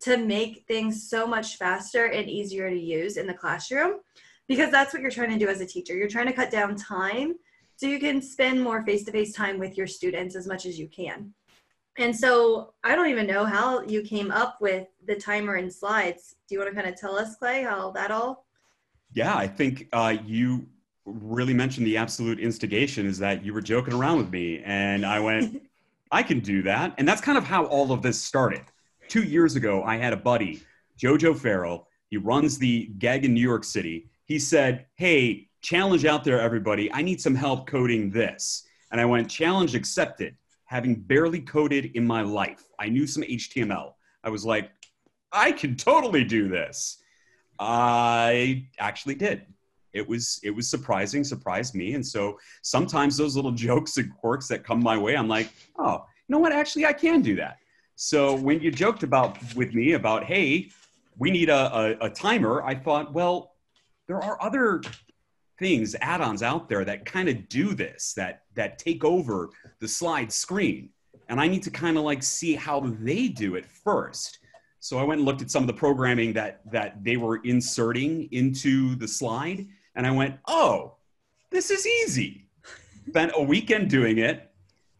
to 0.00 0.16
make 0.16 0.64
things 0.66 1.08
so 1.08 1.26
much 1.26 1.56
faster 1.56 2.06
and 2.06 2.28
easier 2.28 2.68
to 2.68 2.78
use 2.78 3.16
in 3.16 3.26
the 3.26 3.34
classroom 3.34 4.00
because 4.48 4.70
that's 4.70 4.92
what 4.92 5.02
you're 5.02 5.10
trying 5.10 5.30
to 5.30 5.38
do 5.38 5.50
as 5.50 5.60
a 5.60 5.66
teacher. 5.66 5.94
You're 5.94 6.08
trying 6.08 6.26
to 6.26 6.32
cut 6.32 6.50
down 6.50 6.76
time 6.76 7.34
so 7.76 7.86
you 7.86 7.98
can 7.98 8.20
spend 8.20 8.62
more 8.62 8.82
face-to-face 8.82 9.34
time 9.34 9.58
with 9.58 9.76
your 9.76 9.86
students 9.86 10.36
as 10.36 10.46
much 10.46 10.66
as 10.66 10.78
you 10.78 10.88
can. 10.88 11.32
And 11.96 12.14
so 12.14 12.74
I 12.82 12.96
don't 12.96 13.08
even 13.08 13.26
know 13.26 13.44
how 13.44 13.82
you 13.82 14.02
came 14.02 14.30
up 14.30 14.60
with 14.60 14.88
the 15.06 15.14
timer 15.14 15.54
and 15.54 15.72
slides. 15.72 16.34
Do 16.48 16.54
you 16.54 16.58
want 16.60 16.74
to 16.74 16.80
kind 16.80 16.92
of 16.92 17.00
tell 17.00 17.16
us, 17.16 17.36
Clay, 17.36 17.62
how 17.62 17.92
that 17.92 18.10
all? 18.10 18.46
Yeah, 19.12 19.36
I 19.36 19.46
think 19.46 19.88
uh, 19.92 20.16
you 20.24 20.66
really 21.04 21.54
mentioned 21.54 21.86
the 21.86 21.96
absolute 21.96 22.40
instigation 22.40 23.06
is 23.06 23.18
that 23.18 23.44
you 23.44 23.54
were 23.54 23.60
joking 23.60 23.94
around 23.94 24.18
with 24.18 24.30
me, 24.30 24.60
and 24.64 25.06
I 25.06 25.20
went, 25.20 25.62
I 26.10 26.22
can 26.22 26.40
do 26.40 26.62
that. 26.62 26.94
And 26.98 27.06
that's 27.06 27.20
kind 27.20 27.38
of 27.38 27.44
how 27.44 27.66
all 27.66 27.92
of 27.92 28.02
this 28.02 28.20
started. 28.20 28.62
Two 29.08 29.22
years 29.22 29.54
ago, 29.54 29.84
I 29.84 29.96
had 29.96 30.12
a 30.12 30.16
buddy, 30.16 30.62
Jojo 30.98 31.36
Farrell. 31.36 31.88
He 32.08 32.16
runs 32.16 32.58
the 32.58 32.90
GEG 32.98 33.24
in 33.24 33.34
New 33.34 33.40
York 33.40 33.64
City. 33.64 34.08
He 34.24 34.38
said, 34.38 34.86
Hey, 34.96 35.48
challenge 35.62 36.04
out 36.04 36.24
there, 36.24 36.40
everybody. 36.40 36.92
I 36.92 37.02
need 37.02 37.20
some 37.20 37.34
help 37.34 37.66
coding 37.66 38.10
this. 38.10 38.64
And 38.90 39.00
I 39.00 39.04
went, 39.04 39.30
Challenge 39.30 39.74
accepted. 39.74 40.36
Having 40.74 41.02
barely 41.02 41.38
coded 41.38 41.92
in 41.94 42.04
my 42.04 42.22
life, 42.22 42.64
I 42.80 42.88
knew 42.88 43.06
some 43.06 43.22
HTML. 43.22 43.92
I 44.24 44.28
was 44.28 44.44
like, 44.44 44.72
I 45.30 45.52
can 45.52 45.76
totally 45.76 46.24
do 46.24 46.48
this. 46.48 46.98
I 47.60 48.66
actually 48.80 49.14
did. 49.14 49.46
It 49.92 50.08
was 50.08 50.40
it 50.42 50.50
was 50.50 50.68
surprising, 50.68 51.22
surprised 51.22 51.76
me, 51.76 51.94
and 51.94 52.04
so 52.04 52.40
sometimes 52.62 53.16
those 53.16 53.36
little 53.36 53.52
jokes 53.52 53.98
and 53.98 54.12
quirks 54.16 54.48
that 54.48 54.64
come 54.64 54.82
my 54.82 54.98
way, 54.98 55.16
I'm 55.16 55.28
like, 55.28 55.52
oh, 55.78 56.04
you 56.26 56.32
know 56.32 56.40
what? 56.40 56.50
Actually, 56.50 56.86
I 56.86 56.92
can 56.92 57.22
do 57.22 57.36
that. 57.36 57.58
So 57.94 58.34
when 58.34 58.58
you 58.58 58.72
joked 58.72 59.04
about 59.04 59.38
with 59.54 59.74
me 59.74 59.92
about, 59.92 60.24
hey, 60.24 60.72
we 61.16 61.30
need 61.30 61.50
a, 61.50 61.72
a, 62.02 62.06
a 62.06 62.10
timer, 62.10 62.64
I 62.64 62.74
thought, 62.74 63.12
well, 63.12 63.52
there 64.08 64.20
are 64.20 64.42
other 64.42 64.82
things, 65.58 65.94
add-ons 66.00 66.42
out 66.42 66.68
there 66.68 66.84
that 66.84 67.04
kind 67.04 67.28
of 67.28 67.48
do 67.48 67.74
this, 67.74 68.12
that 68.14 68.42
that 68.54 68.78
take 68.78 69.04
over 69.04 69.50
the 69.80 69.88
slide 69.88 70.32
screen, 70.32 70.90
and 71.28 71.40
I 71.40 71.48
need 71.48 71.62
to 71.64 71.70
kind 71.70 71.96
of 71.96 72.04
like 72.04 72.22
see 72.22 72.54
how 72.54 72.80
they 72.80 73.28
do 73.28 73.54
it 73.54 73.66
first. 73.66 74.38
So 74.80 74.98
I 74.98 75.04
went 75.04 75.20
and 75.20 75.26
looked 75.26 75.42
at 75.42 75.50
some 75.50 75.62
of 75.62 75.66
the 75.66 75.74
programming 75.74 76.32
that 76.34 76.60
that 76.70 77.02
they 77.02 77.16
were 77.16 77.36
inserting 77.44 78.28
into 78.32 78.96
the 78.96 79.08
slide, 79.08 79.66
and 79.94 80.06
I 80.06 80.10
went, 80.10 80.38
"Oh, 80.46 80.96
this 81.50 81.70
is 81.70 81.86
easy." 81.86 82.48
Spent 83.08 83.32
a 83.34 83.42
weekend 83.42 83.90
doing 83.90 84.18
it, 84.18 84.50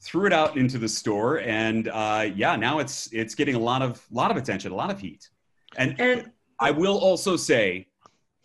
threw 0.00 0.26
it 0.26 0.32
out 0.32 0.56
into 0.56 0.78
the 0.78 0.88
store, 0.88 1.40
and 1.40 1.88
uh, 1.88 2.28
yeah, 2.34 2.54
now 2.56 2.78
it's 2.78 3.12
it's 3.12 3.34
getting 3.34 3.54
a 3.54 3.58
lot 3.58 3.82
of 3.82 4.04
lot 4.10 4.30
of 4.30 4.36
attention, 4.36 4.72
a 4.72 4.74
lot 4.74 4.90
of 4.90 5.00
heat. 5.00 5.28
And, 5.76 5.98
And 6.00 6.30
I 6.60 6.70
will 6.70 6.98
also 6.98 7.36
say 7.36 7.88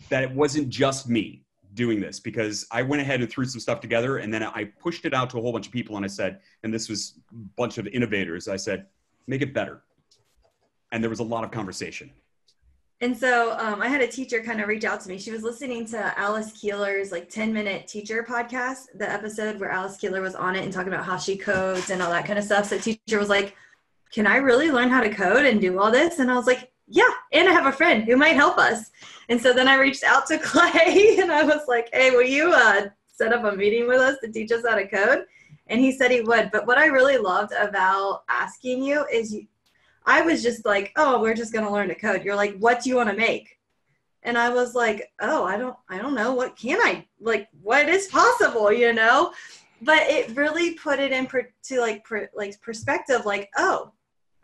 that 0.10 0.24
it 0.24 0.32
wasn't 0.32 0.70
just 0.70 1.08
me 1.08 1.44
doing 1.83 2.00
this 2.00 2.19
because 2.19 2.67
I 2.71 2.81
went 2.83 3.01
ahead 3.01 3.21
and 3.21 3.29
threw 3.29 3.45
some 3.45 3.62
stuff 3.62 3.79
together, 3.79 4.17
and 4.17 4.33
then 4.33 4.43
I 4.43 4.65
pushed 4.65 5.05
it 5.05 5.13
out 5.13 5.29
to 5.31 5.39
a 5.39 5.41
whole 5.41 5.53
bunch 5.53 5.67
of 5.67 5.74
people, 5.74 5.95
and 5.95 6.05
I 6.05 6.09
said, 6.09 6.41
and 6.63 6.74
this 6.74 6.89
was 6.89 7.15
a 7.31 7.36
bunch 7.57 7.77
of 7.77 7.88
innovators. 7.88 8.48
I 8.48 8.57
said, 8.57 8.88
make 9.27 9.41
it 9.41 9.53
better 9.53 9.83
and 10.91 11.03
there 11.03 11.09
was 11.09 11.19
a 11.19 11.24
lot 11.24 11.43
of 11.43 11.51
conversation. 11.51 12.12
And 13.01 13.15
so 13.15 13.57
um, 13.57 13.81
I 13.81 13.88
had 13.88 14.01
a 14.01 14.07
teacher 14.07 14.43
kind 14.43 14.59
of 14.59 14.67
reach 14.67 14.83
out 14.83 15.00
to 15.01 15.09
me. 15.09 15.17
She 15.17 15.31
was 15.31 15.41
listening 15.41 15.86
to 15.88 16.19
Alice 16.19 16.51
Keeler's 16.51 17.13
like 17.13 17.29
10 17.29 17.53
minute 17.53 17.88
teacher 17.88 18.25
podcast, 18.27 18.88
the 18.95 19.09
episode 19.09 19.57
where 19.59 19.69
Alice 19.69 19.95
Keeler 19.95 20.21
was 20.21 20.36
on 20.36 20.55
it 20.55 20.65
and 20.65 20.74
talking 20.74 20.91
about 20.91 21.05
how 21.05 21.15
she 21.15 21.38
codes 21.38 21.91
and 21.91 22.01
all 22.01 22.12
that 22.12 22.25
kind 22.25 22.38
of 22.38 22.43
stuff. 22.43 22.65
So 22.65 22.77
teacher 22.77 23.17
was 23.17 23.29
like, 23.29 23.55
Can 24.12 24.27
I 24.27 24.38
really 24.38 24.69
learn 24.69 24.89
how 24.89 25.01
to 25.01 25.09
code 25.09 25.45
and 25.45 25.62
do 25.62 25.79
all 25.79 25.91
this? 25.91 26.19
And 26.19 26.29
I 26.29 26.36
was 26.36 26.45
like, 26.45 26.71
Yeah. 26.89 27.10
And 27.31 27.48
I 27.48 27.51
have 27.53 27.67
a 27.67 27.72
friend 27.72 28.03
who 28.03 28.17
might 28.17 28.36
help 28.36 28.58
us. 28.58 28.89
And 29.29 29.39
so 29.39 29.53
then 29.53 29.67
I 29.67 29.75
reached 29.75 30.03
out 30.03 30.25
to 30.27 30.38
Clay 30.43 31.17
and 31.19 31.31
I 31.31 31.43
was 31.43 31.67
like, 31.67 31.89
Hey, 31.93 32.12
will 32.12 32.24
you 32.24 32.51
uh, 32.51 32.88
set 33.08 33.31
up 33.31 33.43
a 33.46 33.55
meeting 33.55 33.88
with 33.88 34.01
us 34.01 34.17
to 34.24 34.31
teach 34.31 34.51
us 34.51 34.63
how 34.67 34.75
to 34.75 34.88
code? 34.88 35.25
And 35.67 35.79
he 35.79 35.91
said 35.91 36.10
he 36.10 36.22
would. 36.22 36.50
But 36.51 36.65
what 36.65 36.79
I 36.79 36.88
really 36.88 37.17
loved 37.17 37.53
about 37.53 38.24
asking 38.27 38.84
you 38.84 39.05
is 39.13 39.31
you, 39.34 39.46
I 40.05 40.22
was 40.22 40.41
just 40.41 40.65
like, 40.65 40.91
oh, 40.96 41.22
we're 41.22 41.36
just 41.36 41.53
gonna 41.53 41.72
learn 41.72 41.89
to 41.89 41.96
code. 41.96 42.24
You're 42.24 42.36
like, 42.36 42.58
what 42.58 42.81
do 42.81 42.89
you 42.89 42.96
want 42.96 43.10
to 43.10 43.15
make? 43.15 43.60
And 44.24 44.38
I 44.38 44.50
was 44.50 44.74
like, 44.74 45.12
oh, 45.22 45.43
I 45.46 45.58
don't, 45.58 45.75
I 45.88 46.00
don't 46.00 46.15
know. 46.15 46.34
What 46.34 46.58
can 46.58 46.79
I 46.81 47.05
like? 47.22 47.48
What 47.62 47.88
is 47.88 48.08
possible? 48.08 48.72
You 48.72 48.93
know? 48.93 49.31
But 49.81 50.01
it 50.10 50.36
really 50.36 50.74
put 50.74 51.00
it 51.00 51.12
in 51.12 51.27
per, 51.27 51.50
to 51.63 51.79
like 51.79 52.03
per, 52.03 52.29
like 52.36 52.60
perspective. 52.60 53.25
Like, 53.25 53.50
oh, 53.58 53.93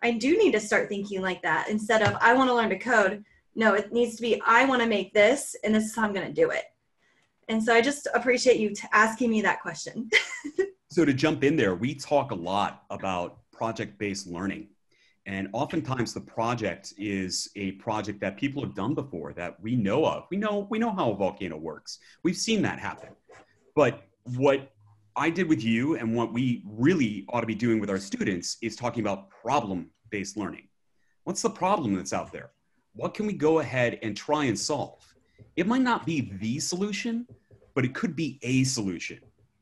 I 0.06 0.12
do 0.12 0.38
need 0.38 0.52
to 0.52 0.60
start 0.60 0.88
thinking 0.88 1.24
like 1.24 1.42
that 1.42 1.68
instead 1.68 2.04
of 2.04 2.16
I 2.22 2.34
want 2.34 2.48
to 2.48 2.54
learn 2.54 2.70
to 2.70 2.78
code. 2.78 3.26
No, 3.56 3.74
it 3.74 3.92
needs 3.92 4.16
to 4.18 4.22
be 4.22 4.40
I 4.46 4.64
want 4.66 4.84
to 4.84 4.88
make 4.88 5.14
this, 5.16 5.56
and 5.64 5.74
this 5.74 5.86
is 5.86 5.96
how 5.96 6.04
I'm 6.04 6.14
gonna 6.14 6.32
do 6.32 6.52
it. 6.52 6.66
And 7.50 7.64
so 7.64 7.74
I 7.74 7.82
just 7.82 8.08
appreciate 8.14 8.60
you 8.60 8.70
t- 8.76 8.88
asking 8.94 9.32
me 9.32 9.42
that 9.42 9.64
question. 9.64 10.08
so 10.92 11.06
to 11.06 11.14
jump 11.14 11.44
in 11.44 11.56
there, 11.56 11.74
we 11.74 11.96
talk 11.96 12.30
a 12.30 12.36
lot 12.36 12.84
about 12.92 13.40
project-based 13.52 14.28
learning 14.28 14.68
and 15.26 15.50
oftentimes 15.54 16.14
the 16.14 16.22
project 16.22 16.94
is 17.00 17.50
a 17.56 17.72
project 17.74 18.20
that 18.22 18.38
people 18.38 18.62
have 18.62 18.76
done 18.76 18.94
before 18.94 19.34
that 19.34 19.60
we 19.60 19.76
know 19.76 20.06
of. 20.06 20.26
We 20.30 20.38
know 20.38 20.68
we 20.70 20.78
know 20.78 20.92
how 20.92 21.10
a 21.10 21.16
volcano 21.16 21.58
works. 21.58 21.98
We've 22.24 22.38
seen 22.38 22.62
that 22.62 22.78
happen. 22.78 23.10
But 23.76 24.04
what 24.36 24.72
I 25.16 25.30
did 25.30 25.48
with 25.48 25.64
you 25.64 25.96
and 25.96 26.14
what 26.14 26.34
we 26.34 26.64
really 26.66 27.26
ought 27.30 27.42
to 27.42 27.48
be 27.48 27.56
doing 27.56 27.80
with 27.80 27.90
our 27.90 28.00
students 28.00 28.58
is 28.62 28.76
talking 28.76 29.02
about 29.02 29.30
problem-based 30.06 30.38
learning. 30.38 30.68
What's 31.24 31.42
the 31.42 31.50
problem 31.50 31.96
that's 31.96 32.14
out 32.14 32.32
there? 32.32 32.52
What 32.94 33.14
can 33.14 33.26
we 33.26 33.34
go 33.34 33.60
ahead 33.60 34.00
and 34.04 34.16
try 34.16 34.46
and 34.46 34.58
solve? 34.58 35.02
It 35.56 35.68
might 35.68 35.82
not 35.82 36.06
be 36.06 36.32
the 36.40 36.60
solution, 36.60 37.28
but 37.74 37.84
it 37.86 37.94
could 37.94 38.16
be 38.16 38.40
a 38.42 38.64
solution. 38.64 39.20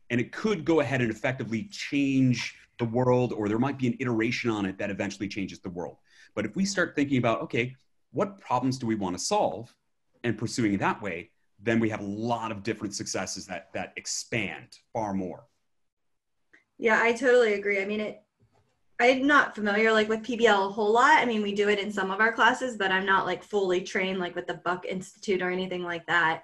And 0.09 0.19
it 0.19 0.31
could 0.31 0.65
go 0.65 0.81
ahead 0.81 1.01
and 1.01 1.09
effectively 1.09 1.63
change 1.71 2.55
the 2.77 2.85
world, 2.85 3.33
or 3.33 3.47
there 3.47 3.59
might 3.59 3.77
be 3.77 3.87
an 3.87 3.97
iteration 3.99 4.49
on 4.49 4.65
it 4.65 4.77
that 4.77 4.89
eventually 4.89 5.27
changes 5.27 5.59
the 5.59 5.69
world. 5.69 5.97
But 6.35 6.45
if 6.45 6.55
we 6.55 6.65
start 6.65 6.95
thinking 6.95 7.17
about, 7.17 7.41
okay, 7.41 7.75
what 8.11 8.39
problems 8.39 8.77
do 8.77 8.85
we 8.85 8.95
want 8.95 9.17
to 9.17 9.23
solve 9.23 9.73
and 10.23 10.37
pursuing 10.37 10.73
it 10.73 10.79
that 10.79 11.01
way, 11.01 11.31
then 11.61 11.79
we 11.79 11.89
have 11.89 12.01
a 12.01 12.05
lot 12.05 12.51
of 12.51 12.61
different 12.61 12.93
successes 12.93 13.45
that 13.47 13.69
that 13.73 13.93
expand 13.95 14.67
far 14.91 15.13
more. 15.13 15.45
Yeah, 16.77 16.99
I 17.01 17.13
totally 17.13 17.53
agree. 17.53 17.81
I 17.81 17.85
mean, 17.85 18.01
it. 18.01 18.22
I'm 19.03 19.27
not 19.27 19.53
familiar 19.53 19.91
like 19.91 20.07
with 20.07 20.23
PBL 20.23 20.69
a 20.69 20.71
whole 20.71 20.93
lot. 20.93 21.21
I 21.21 21.25
mean, 21.25 21.41
we 21.41 21.53
do 21.53 21.69
it 21.69 21.79
in 21.79 21.91
some 21.91 22.09
of 22.09 22.19
our 22.19 22.31
classes, 22.31 22.77
but 22.77 22.91
I'm 22.91 23.05
not 23.05 23.25
like 23.25 23.43
fully 23.43 23.81
trained 23.81 24.19
like 24.19 24.35
with 24.35 24.47
the 24.47 24.55
Buck 24.55 24.85
Institute 24.85 25.41
or 25.41 25.51
anything 25.51 25.83
like 25.83 26.05
that. 26.07 26.43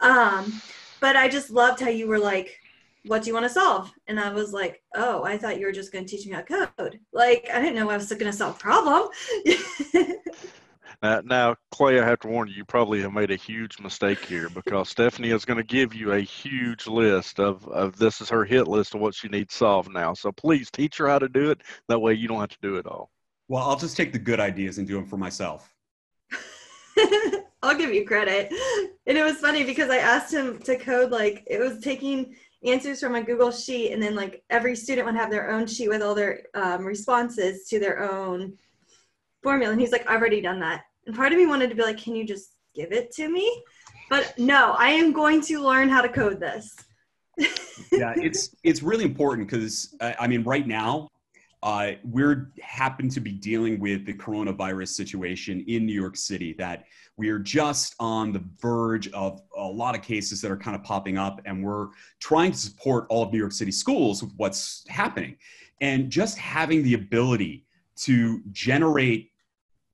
Um, 0.00 0.60
but 1.00 1.16
I 1.16 1.28
just 1.28 1.50
loved 1.50 1.80
how 1.80 1.88
you 1.88 2.08
were 2.08 2.18
like, 2.18 2.58
what 3.06 3.22
do 3.22 3.28
you 3.28 3.34
want 3.34 3.46
to 3.46 3.50
solve? 3.50 3.92
And 4.08 4.18
I 4.18 4.32
was 4.32 4.52
like, 4.52 4.82
oh, 4.94 5.24
I 5.24 5.38
thought 5.38 5.58
you 5.58 5.66
were 5.66 5.72
just 5.72 5.92
going 5.92 6.04
to 6.04 6.10
teach 6.10 6.26
me 6.26 6.32
how 6.32 6.42
to 6.42 6.72
code. 6.76 7.00
Like, 7.12 7.48
I 7.52 7.60
didn't 7.60 7.76
know 7.76 7.88
I 7.88 7.96
was 7.96 8.08
going 8.08 8.30
to 8.30 8.32
solve 8.32 8.56
a 8.56 8.58
problem. 8.58 9.08
now, 11.02 11.20
now, 11.24 11.56
Clay, 11.70 11.98
I 11.98 12.04
have 12.04 12.20
to 12.20 12.28
warn 12.28 12.48
you, 12.48 12.54
you 12.54 12.64
probably 12.64 13.00
have 13.00 13.12
made 13.12 13.30
a 13.30 13.36
huge 13.36 13.80
mistake 13.80 14.22
here 14.24 14.50
because 14.50 14.90
Stephanie 14.90 15.30
is 15.30 15.46
going 15.46 15.56
to 15.56 15.64
give 15.64 15.94
you 15.94 16.12
a 16.12 16.20
huge 16.20 16.86
list 16.86 17.40
of, 17.40 17.66
of 17.68 17.96
this 17.96 18.20
is 18.20 18.28
her 18.28 18.44
hit 18.44 18.68
list 18.68 18.94
of 18.94 19.00
what 19.00 19.14
she 19.14 19.28
needs 19.28 19.54
solved 19.54 19.90
now. 19.90 20.12
So 20.12 20.30
please 20.30 20.70
teach 20.70 20.98
her 20.98 21.08
how 21.08 21.18
to 21.18 21.28
do 21.28 21.50
it. 21.50 21.62
That 21.88 22.00
way 22.00 22.12
you 22.14 22.28
don't 22.28 22.40
have 22.40 22.50
to 22.50 22.58
do 22.60 22.76
it 22.76 22.86
all. 22.86 23.10
Well, 23.48 23.62
I'll 23.62 23.78
just 23.78 23.96
take 23.96 24.12
the 24.12 24.18
good 24.18 24.40
ideas 24.40 24.78
and 24.78 24.86
do 24.86 24.94
them 24.94 25.06
for 25.06 25.16
myself. 25.16 25.74
I'll 27.62 27.76
give 27.76 27.92
you 27.92 28.06
credit. 28.06 28.52
And 29.06 29.16
it 29.16 29.24
was 29.24 29.36
funny 29.38 29.64
because 29.64 29.90
I 29.90 29.96
asked 29.96 30.32
him 30.32 30.58
to 30.60 30.76
code 30.76 31.10
like 31.10 31.44
it 31.46 31.58
was 31.58 31.80
taking 31.80 32.36
answers 32.62 33.00
from 33.00 33.14
a 33.14 33.22
Google 33.22 33.50
sheet, 33.50 33.92
and 33.92 34.02
then 34.02 34.14
like 34.14 34.42
every 34.50 34.76
student 34.76 35.06
would 35.06 35.16
have 35.16 35.30
their 35.30 35.50
own 35.50 35.66
sheet 35.66 35.88
with 35.88 36.02
all 36.02 36.14
their 36.14 36.42
um, 36.54 36.84
responses 36.84 37.66
to 37.68 37.80
their 37.80 38.02
own 38.02 38.56
formula. 39.42 39.72
And 39.72 39.80
he's 39.80 39.92
like, 39.92 40.08
I've 40.08 40.20
already 40.20 40.40
done 40.40 40.60
that. 40.60 40.82
And 41.06 41.16
part 41.16 41.32
of 41.32 41.38
me 41.38 41.46
wanted 41.46 41.70
to 41.70 41.76
be 41.76 41.82
like, 41.82 41.98
can 41.98 42.14
you 42.14 42.24
just 42.24 42.54
give 42.74 42.92
it 42.92 43.12
to 43.12 43.28
me? 43.28 43.62
But 44.08 44.34
no, 44.38 44.74
I 44.78 44.90
am 44.90 45.12
going 45.12 45.40
to 45.42 45.60
learn 45.60 45.88
how 45.88 46.02
to 46.02 46.08
code 46.08 46.40
this. 46.40 46.76
yeah, 47.92 48.12
it's 48.16 48.54
it's 48.64 48.82
really 48.82 49.04
important 49.04 49.48
because 49.48 49.94
I 50.00 50.26
mean, 50.26 50.42
right 50.42 50.66
now 50.66 51.08
uh, 51.62 51.92
we're 52.04 52.52
happen 52.62 53.08
to 53.10 53.20
be 53.20 53.32
dealing 53.32 53.78
with 53.78 54.06
the 54.06 54.14
coronavirus 54.14 54.88
situation 54.88 55.64
in 55.68 55.84
New 55.84 55.94
York 55.94 56.16
City 56.16 56.54
that 56.54 56.84
we 57.16 57.28
are 57.28 57.38
just 57.38 57.94
on 58.00 58.32
the 58.32 58.42
verge 58.60 59.08
of 59.12 59.42
a 59.56 59.62
lot 59.62 59.94
of 59.94 60.00
cases 60.00 60.40
that 60.40 60.50
are 60.50 60.56
kind 60.56 60.74
of 60.74 60.82
popping 60.82 61.18
up 61.18 61.40
and 61.44 61.62
we're 61.62 61.88
trying 62.18 62.50
to 62.50 62.58
support 62.58 63.06
all 63.10 63.22
of 63.22 63.32
New 63.32 63.38
York 63.38 63.52
City 63.52 63.70
schools 63.70 64.22
with 64.22 64.32
what's 64.36 64.84
happening 64.88 65.36
and 65.82 66.10
just 66.10 66.38
having 66.38 66.82
the 66.82 66.94
ability 66.94 67.66
to 67.96 68.42
generate 68.52 69.29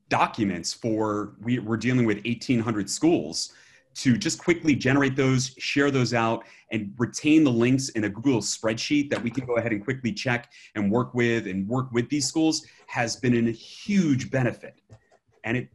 documents 0.09 0.73
for 0.73 1.35
we, 1.43 1.59
we're 1.59 1.77
dealing 1.77 2.07
with 2.07 2.19
1800 2.25 2.89
schools 2.89 3.53
to 3.95 4.17
just 4.19 4.39
quickly 4.39 4.75
generate 4.77 5.17
those, 5.17 5.55
share 5.59 5.91
those 5.91 6.13
out, 6.13 6.45
and 6.71 6.93
retain 6.99 7.45
the 7.45 7.51
links 7.51 7.89
in 7.91 8.05
a 8.05 8.09
Google 8.09 8.41
spreadsheet 8.41 9.09
that 9.11 9.23
we 9.23 9.31
can 9.31 9.47
go 9.47 9.57
ahead 9.57 9.73
and 9.73 9.83
quickly 9.83 10.13
check 10.13 10.53
and 10.75 10.91
work 10.91 11.15
with 11.15 11.47
and 11.47 11.67
work 11.67 11.91
with 11.93 12.09
these 12.11 12.27
schools 12.27 12.67
has 12.89 13.17
been 13.17 13.49
a 13.49 13.51
huge 13.51 14.31
benefit. 14.31 14.83
And 15.45 15.57
it 15.57 15.69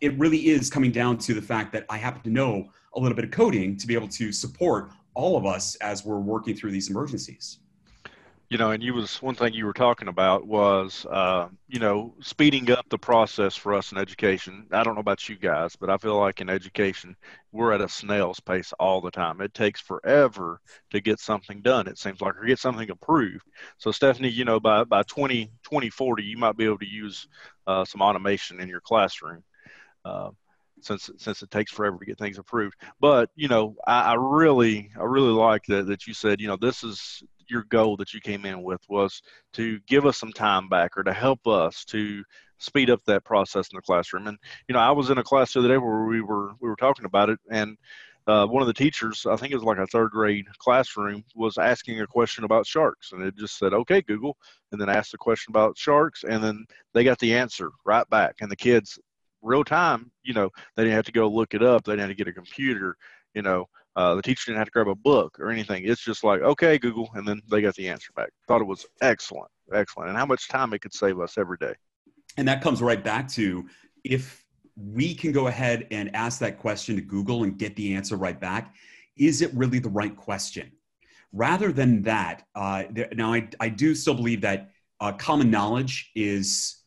it 0.00 0.16
really 0.16 0.48
is 0.48 0.70
coming 0.70 0.92
down 0.92 1.18
to 1.18 1.34
the 1.34 1.42
fact 1.42 1.72
that 1.72 1.84
I 1.88 1.96
happen 1.96 2.22
to 2.22 2.30
know 2.30 2.68
a 2.94 3.00
little 3.00 3.16
bit 3.16 3.24
of 3.24 3.32
coding 3.32 3.76
to 3.78 3.86
be 3.86 3.94
able 3.94 4.08
to 4.08 4.30
support 4.30 4.90
all 5.14 5.36
of 5.36 5.44
us 5.44 5.74
as 5.76 6.04
we're 6.04 6.20
working 6.20 6.54
through 6.54 6.70
these 6.70 6.88
emergencies 6.88 7.58
you 8.50 8.56
know 8.56 8.70
and 8.70 8.82
you 8.82 8.94
was 8.94 9.20
one 9.20 9.34
thing 9.34 9.52
you 9.52 9.66
were 9.66 9.74
talking 9.74 10.08
about 10.08 10.46
was 10.46 11.06
uh, 11.10 11.48
you 11.68 11.78
know 11.78 12.14
speeding 12.20 12.70
up 12.70 12.88
the 12.88 12.98
process 12.98 13.54
for 13.54 13.74
us 13.74 13.92
in 13.92 13.98
education. 13.98 14.66
I 14.72 14.82
don't 14.82 14.94
know 14.94 15.00
about 15.00 15.28
you 15.28 15.36
guys 15.36 15.76
but 15.76 15.90
i 15.90 15.96
feel 15.98 16.18
like 16.18 16.40
in 16.40 16.48
education 16.48 17.16
we're 17.52 17.72
at 17.72 17.80
a 17.80 17.88
snail's 17.88 18.40
pace 18.40 18.72
all 18.78 19.00
the 19.00 19.10
time. 19.10 19.40
It 19.40 19.54
takes 19.54 19.80
forever 19.80 20.60
to 20.90 21.00
get 21.00 21.20
something 21.20 21.60
done 21.60 21.86
it 21.86 21.98
seems 21.98 22.20
like 22.20 22.36
or 22.36 22.46
get 22.46 22.58
something 22.58 22.90
approved. 22.90 23.44
So 23.78 23.90
stephanie 23.90 24.30
you 24.30 24.44
know 24.44 24.60
by 24.60 24.84
by 24.84 25.02
20 25.02 25.46
2040 25.64 26.22
you 26.22 26.38
might 26.38 26.56
be 26.56 26.64
able 26.64 26.78
to 26.78 26.88
use 26.88 27.28
uh, 27.66 27.84
some 27.84 28.00
automation 28.00 28.60
in 28.60 28.68
your 28.68 28.80
classroom 28.80 29.42
uh, 30.04 30.30
since 30.80 31.10
since 31.18 31.42
it 31.42 31.50
takes 31.50 31.72
forever 31.72 31.98
to 31.98 32.06
get 32.06 32.18
things 32.18 32.38
approved. 32.38 32.76
But 33.00 33.30
you 33.34 33.48
know, 33.48 33.74
I, 33.86 34.12
I, 34.12 34.14
really 34.14 34.90
I 34.98 35.02
really 35.02 35.32
like 35.32 35.64
that 35.66 35.86
that 35.88 36.06
you 36.06 36.14
said 36.14 36.40
you 36.40 36.48
know 36.48 36.56
this 36.56 36.84
is 36.84 37.22
your 37.50 37.64
goal 37.64 37.96
that 37.96 38.12
you 38.12 38.20
came 38.20 38.44
in 38.44 38.62
with 38.62 38.80
was 38.88 39.22
to 39.54 39.78
give 39.86 40.06
us 40.06 40.18
some 40.18 40.32
time 40.32 40.68
back 40.68 40.96
or 40.96 41.02
to 41.02 41.12
help 41.12 41.46
us 41.46 41.84
to 41.86 42.22
speed 42.58 42.90
up 42.90 43.00
that 43.06 43.24
process 43.24 43.68
in 43.70 43.76
the 43.76 43.82
classroom. 43.82 44.26
And 44.26 44.38
you 44.68 44.72
know, 44.72 44.80
I 44.80 44.90
was 44.90 45.10
in 45.10 45.18
a 45.18 45.22
class 45.22 45.52
the 45.52 45.60
other 45.60 45.68
day 45.68 45.78
where 45.78 46.04
we 46.04 46.20
were 46.20 46.52
we 46.60 46.68
were 46.68 46.76
talking 46.76 47.04
about 47.04 47.30
it, 47.30 47.38
and 47.50 47.76
uh, 48.26 48.46
one 48.46 48.60
of 48.60 48.66
the 48.66 48.74
teachers, 48.74 49.24
I 49.24 49.36
think 49.36 49.52
it 49.52 49.56
was 49.56 49.64
like 49.64 49.78
a 49.78 49.86
third 49.86 50.10
grade 50.10 50.46
classroom, 50.58 51.24
was 51.34 51.56
asking 51.56 52.00
a 52.00 52.06
question 52.06 52.44
about 52.44 52.66
sharks, 52.66 53.12
and 53.12 53.22
it 53.22 53.36
just 53.36 53.58
said, 53.58 53.72
"Okay, 53.72 54.02
Google," 54.02 54.36
and 54.70 54.80
then 54.80 54.90
asked 54.90 55.14
a 55.14 55.18
question 55.18 55.50
about 55.50 55.78
sharks, 55.78 56.24
and 56.24 56.44
then 56.44 56.66
they 56.92 57.04
got 57.04 57.18
the 57.18 57.34
answer 57.34 57.70
right 57.86 58.08
back, 58.10 58.36
and 58.40 58.50
the 58.50 58.56
kids, 58.56 58.98
real 59.40 59.64
time, 59.64 60.10
you 60.22 60.34
know, 60.34 60.50
they 60.76 60.84
didn't 60.84 60.96
have 60.96 61.06
to 61.06 61.12
go 61.12 61.28
look 61.28 61.54
it 61.54 61.62
up, 61.62 61.84
they 61.84 61.92
didn't 61.92 62.00
have 62.00 62.10
to 62.10 62.14
get 62.16 62.28
a 62.28 62.32
computer, 62.32 62.96
you 63.34 63.40
know, 63.42 63.66
uh, 63.98 64.14
the 64.14 64.22
teacher 64.22 64.44
didn't 64.46 64.58
have 64.58 64.68
to 64.68 64.70
grab 64.70 64.86
a 64.86 64.94
book 64.94 65.36
or 65.40 65.50
anything. 65.50 65.82
It's 65.84 66.04
just 66.04 66.22
like, 66.22 66.40
"Okay, 66.40 66.78
Google," 66.78 67.10
and 67.14 67.26
then 67.26 67.42
they 67.50 67.60
got 67.60 67.74
the 67.74 67.88
answer 67.88 68.12
back. 68.14 68.30
Thought 68.46 68.60
it 68.60 68.66
was 68.66 68.86
excellent, 69.02 69.50
excellent, 69.74 70.08
and 70.08 70.16
how 70.16 70.24
much 70.24 70.46
time 70.46 70.72
it 70.72 70.78
could 70.78 70.94
save 70.94 71.18
us 71.18 71.36
every 71.36 71.56
day. 71.58 71.74
And 72.36 72.46
that 72.46 72.62
comes 72.62 72.80
right 72.80 73.02
back 73.02 73.28
to 73.30 73.68
if 74.04 74.44
we 74.76 75.16
can 75.16 75.32
go 75.32 75.48
ahead 75.48 75.88
and 75.90 76.14
ask 76.14 76.38
that 76.38 76.60
question 76.60 76.94
to 76.94 77.02
Google 77.02 77.42
and 77.42 77.58
get 77.58 77.74
the 77.74 77.92
answer 77.92 78.16
right 78.16 78.38
back. 78.38 78.72
Is 79.16 79.42
it 79.42 79.52
really 79.52 79.80
the 79.80 79.88
right 79.88 80.14
question? 80.16 80.70
Rather 81.32 81.72
than 81.72 82.02
that, 82.02 82.44
uh, 82.54 82.84
there, 82.90 83.08
now 83.16 83.34
I, 83.34 83.48
I 83.58 83.68
do 83.68 83.96
still 83.96 84.14
believe 84.14 84.42
that 84.42 84.70
uh, 85.00 85.10
common 85.10 85.50
knowledge 85.50 86.12
is 86.14 86.84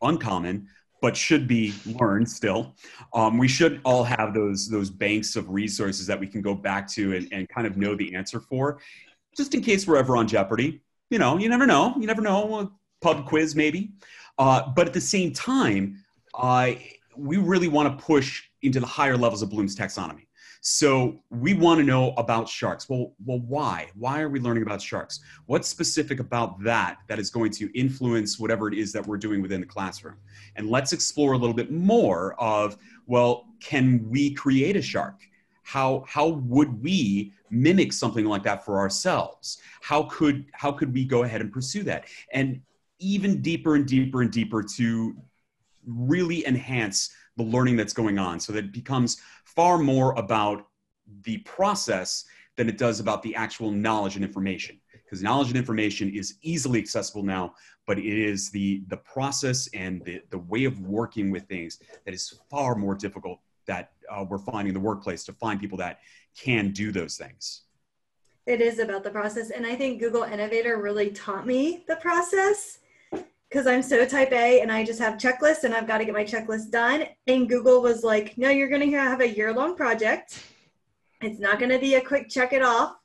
uncommon, 0.00 0.68
but 1.00 1.16
should 1.16 1.46
be 1.46 1.74
learned 1.84 2.28
still. 2.28 2.74
Um, 3.14 3.38
we 3.38 3.48
should 3.48 3.80
all 3.84 4.04
have 4.04 4.34
those 4.34 4.68
those 4.68 4.90
banks 4.90 5.36
of 5.36 5.48
resources 5.50 6.06
that 6.06 6.18
we 6.18 6.26
can 6.26 6.42
go 6.42 6.54
back 6.54 6.88
to 6.92 7.16
and, 7.16 7.28
and 7.32 7.48
kind 7.48 7.66
of 7.66 7.76
know 7.76 7.94
the 7.94 8.14
answer 8.14 8.40
for, 8.40 8.78
just 9.36 9.54
in 9.54 9.60
case 9.60 9.86
we're 9.86 9.96
ever 9.96 10.16
on 10.16 10.26
Jeopardy. 10.26 10.80
You 11.10 11.18
know, 11.18 11.38
you 11.38 11.48
never 11.48 11.66
know. 11.66 11.94
You 11.98 12.06
never 12.06 12.22
know. 12.22 12.72
Pub 13.00 13.26
quiz 13.26 13.54
maybe, 13.54 13.92
uh, 14.38 14.70
but 14.74 14.86
at 14.86 14.94
the 14.94 15.00
same 15.00 15.32
time, 15.32 16.02
I 16.34 16.92
we 17.16 17.36
really 17.36 17.68
want 17.68 17.98
to 17.98 18.04
push 18.04 18.44
into 18.62 18.80
the 18.80 18.86
higher 18.86 19.16
levels 19.16 19.42
of 19.42 19.50
Bloom's 19.50 19.76
taxonomy. 19.76 20.26
So 20.60 21.20
we 21.30 21.54
want 21.54 21.78
to 21.78 21.84
know 21.84 22.12
about 22.12 22.48
sharks. 22.48 22.88
Well, 22.88 23.12
well, 23.24 23.40
why? 23.40 23.88
Why 23.94 24.20
are 24.20 24.28
we 24.28 24.40
learning 24.40 24.62
about 24.62 24.82
sharks? 24.82 25.20
What's 25.46 25.68
specific 25.68 26.20
about 26.20 26.62
that 26.64 26.98
that 27.08 27.18
is 27.18 27.30
going 27.30 27.52
to 27.52 27.70
influence 27.78 28.38
whatever 28.38 28.68
it 28.68 28.74
is 28.74 28.92
that 28.92 29.06
we're 29.06 29.18
doing 29.18 29.42
within 29.42 29.60
the 29.60 29.66
classroom? 29.66 30.16
And 30.56 30.68
let's 30.70 30.92
explore 30.92 31.32
a 31.32 31.38
little 31.38 31.54
bit 31.54 31.70
more 31.70 32.34
of, 32.40 32.76
well, 33.06 33.46
can 33.60 34.08
we 34.08 34.34
create 34.34 34.76
a 34.76 34.82
shark? 34.82 35.20
How 35.62 36.04
how 36.06 36.28
would 36.28 36.82
we 36.82 37.32
mimic 37.50 37.92
something 37.92 38.24
like 38.24 38.44
that 38.44 38.64
for 38.64 38.78
ourselves? 38.78 39.58
How 39.80 40.04
could 40.04 40.46
how 40.52 40.72
could 40.72 40.92
we 40.92 41.04
go 41.04 41.24
ahead 41.24 41.40
and 41.40 41.52
pursue 41.52 41.82
that? 41.84 42.04
And 42.32 42.60
even 42.98 43.42
deeper 43.42 43.74
and 43.74 43.86
deeper 43.86 44.22
and 44.22 44.30
deeper 44.30 44.62
to 44.76 45.16
really 45.86 46.46
enhance 46.46 47.10
the 47.36 47.44
learning 47.44 47.76
that's 47.76 47.92
going 47.92 48.18
on. 48.18 48.40
So 48.40 48.52
that 48.52 48.64
it 48.64 48.72
becomes 48.72 49.20
far 49.44 49.78
more 49.78 50.12
about 50.14 50.66
the 51.22 51.38
process 51.38 52.24
than 52.56 52.68
it 52.68 52.78
does 52.78 53.00
about 53.00 53.22
the 53.22 53.34
actual 53.34 53.70
knowledge 53.70 54.16
and 54.16 54.24
information. 54.24 54.80
Because 54.92 55.22
knowledge 55.22 55.48
and 55.48 55.56
information 55.56 56.12
is 56.12 56.34
easily 56.42 56.80
accessible 56.80 57.22
now 57.22 57.54
but 57.86 57.98
it 57.98 58.04
is 58.04 58.50
the 58.50 58.82
the 58.88 58.96
process 58.96 59.68
and 59.72 60.04
the, 60.04 60.20
the 60.30 60.38
way 60.38 60.64
of 60.64 60.80
working 60.80 61.30
with 61.30 61.44
things 61.44 61.78
that 62.04 62.12
is 62.12 62.38
far 62.50 62.74
more 62.74 62.94
difficult 62.94 63.38
that 63.66 63.92
uh, 64.10 64.24
we're 64.28 64.38
finding 64.38 64.68
in 64.68 64.74
the 64.74 64.80
workplace 64.80 65.24
to 65.24 65.32
find 65.32 65.60
people 65.60 65.78
that 65.78 66.00
can 66.36 66.70
do 66.70 66.92
those 66.92 67.16
things. 67.16 67.62
It 68.44 68.60
is 68.60 68.78
about 68.78 69.02
the 69.02 69.10
process. 69.10 69.50
And 69.50 69.64
i 69.64 69.74
think 69.74 70.00
google 70.00 70.24
innovator 70.24 70.80
really 70.80 71.10
taught 71.10 71.46
me 71.46 71.84
the 71.88 71.96
process 71.96 72.78
because 73.48 73.66
I'm 73.66 73.82
so 73.82 74.04
type 74.06 74.32
A 74.32 74.60
and 74.60 74.72
I 74.72 74.84
just 74.84 74.98
have 74.98 75.14
checklists 75.14 75.64
and 75.64 75.74
I've 75.74 75.86
got 75.86 75.98
to 75.98 76.04
get 76.04 76.14
my 76.14 76.24
checklist 76.24 76.70
done. 76.70 77.04
And 77.26 77.48
Google 77.48 77.80
was 77.80 78.02
like, 78.02 78.36
no, 78.36 78.50
you're 78.50 78.68
going 78.68 78.90
to 78.90 78.98
have 78.98 79.20
a 79.20 79.28
year 79.28 79.52
long 79.52 79.76
project. 79.76 80.44
It's 81.20 81.38
not 81.38 81.58
going 81.58 81.70
to 81.70 81.78
be 81.78 81.94
a 81.94 82.00
quick 82.00 82.28
check 82.28 82.52
it 82.52 82.62
off. 82.62 82.96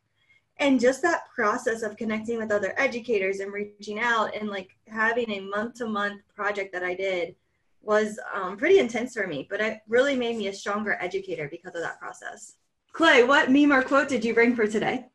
And 0.58 0.80
just 0.80 1.02
that 1.02 1.22
process 1.34 1.82
of 1.82 1.98
connecting 1.98 2.38
with 2.38 2.52
other 2.52 2.74
educators 2.78 3.40
and 3.40 3.52
reaching 3.52 4.00
out 4.00 4.36
and 4.36 4.50
like 4.50 4.70
having 4.88 5.30
a 5.32 5.40
month 5.40 5.76
to 5.76 5.88
month 5.88 6.22
project 6.36 6.74
that 6.74 6.84
I 6.84 6.94
did 6.94 7.36
was 7.82 8.20
um, 8.34 8.58
pretty 8.58 8.78
intense 8.78 9.14
for 9.14 9.26
me, 9.26 9.48
but 9.50 9.60
it 9.60 9.80
really 9.88 10.16
made 10.16 10.38
me 10.38 10.48
a 10.48 10.54
stronger 10.54 10.98
educator 11.02 11.48
because 11.50 11.74
of 11.74 11.82
that 11.82 12.00
process. 12.00 12.56
Clay, 12.94 13.24
what 13.24 13.50
meme 13.50 13.72
or 13.72 13.82
quote 13.82 14.08
did 14.08 14.24
you 14.24 14.34
bring 14.34 14.56
for 14.56 14.68
today? 14.68 15.06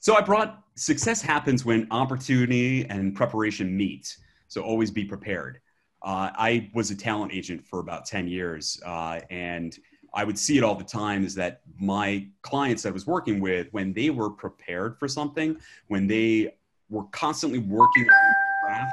So 0.00 0.16
I 0.16 0.20
brought 0.20 0.64
success 0.74 1.22
happens 1.22 1.64
when 1.64 1.86
opportunity 1.90 2.84
and 2.86 3.14
preparation 3.14 3.74
meet. 3.74 4.14
So 4.54 4.62
always 4.62 4.92
be 4.92 5.04
prepared. 5.04 5.60
Uh, 6.00 6.30
I 6.32 6.70
was 6.74 6.92
a 6.92 6.94
talent 6.94 7.32
agent 7.34 7.66
for 7.66 7.80
about 7.80 8.06
10 8.06 8.28
years, 8.28 8.80
uh, 8.86 9.18
and 9.28 9.76
I 10.14 10.22
would 10.22 10.38
see 10.38 10.56
it 10.56 10.62
all 10.62 10.76
the 10.76 10.84
time 10.84 11.24
is 11.24 11.34
that 11.34 11.62
my 11.80 12.28
clients 12.42 12.86
I 12.86 12.90
was 12.90 13.04
working 13.04 13.40
with, 13.40 13.66
when 13.72 13.92
they 13.92 14.10
were 14.10 14.30
prepared 14.30 14.96
for 14.96 15.08
something, 15.08 15.56
when 15.88 16.06
they 16.06 16.54
were 16.88 17.02
constantly 17.10 17.58
working 17.58 18.04
on 18.04 18.28
the 18.28 18.34
craft 18.64 18.92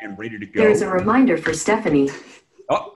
and 0.00 0.18
ready 0.18 0.38
to 0.38 0.46
go. 0.46 0.62
There's 0.62 0.80
a 0.80 0.88
reminder 0.88 1.36
for 1.36 1.52
Stephanie. 1.52 2.08
Oh. 2.70 2.94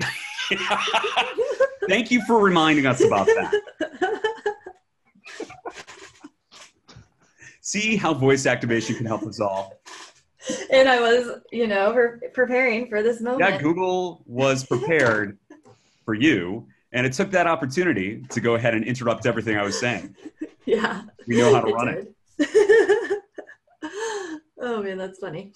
Thank 1.90 2.10
you 2.10 2.24
for 2.24 2.42
reminding 2.42 2.86
us 2.86 3.04
about 3.04 3.26
that. 3.26 3.52
See 7.60 7.96
how 7.96 8.14
voice 8.14 8.46
activation 8.46 8.96
can 8.96 9.04
help 9.04 9.24
us 9.24 9.40
all. 9.40 9.77
and 10.70 10.88
I 10.88 11.00
was, 11.00 11.40
you 11.52 11.66
know, 11.66 11.92
pre- 11.92 12.28
preparing 12.30 12.88
for 12.88 13.02
this 13.02 13.20
moment. 13.20 13.40
Yeah, 13.40 13.60
Google 13.60 14.22
was 14.26 14.64
prepared 14.64 15.38
for 16.04 16.14
you, 16.14 16.66
and 16.92 17.06
it 17.06 17.12
took 17.12 17.30
that 17.32 17.46
opportunity 17.46 18.22
to 18.30 18.40
go 18.40 18.54
ahead 18.54 18.74
and 18.74 18.84
interrupt 18.84 19.26
everything 19.26 19.56
I 19.56 19.62
was 19.62 19.78
saying. 19.78 20.14
Yeah, 20.64 21.04
we 21.26 21.38
know 21.38 21.54
how 21.54 21.62
to 21.62 21.72
run 21.72 21.88
it. 21.88 22.14
it. 22.38 23.22
oh 24.60 24.82
man, 24.82 24.98
that's 24.98 25.18
funny. 25.18 25.54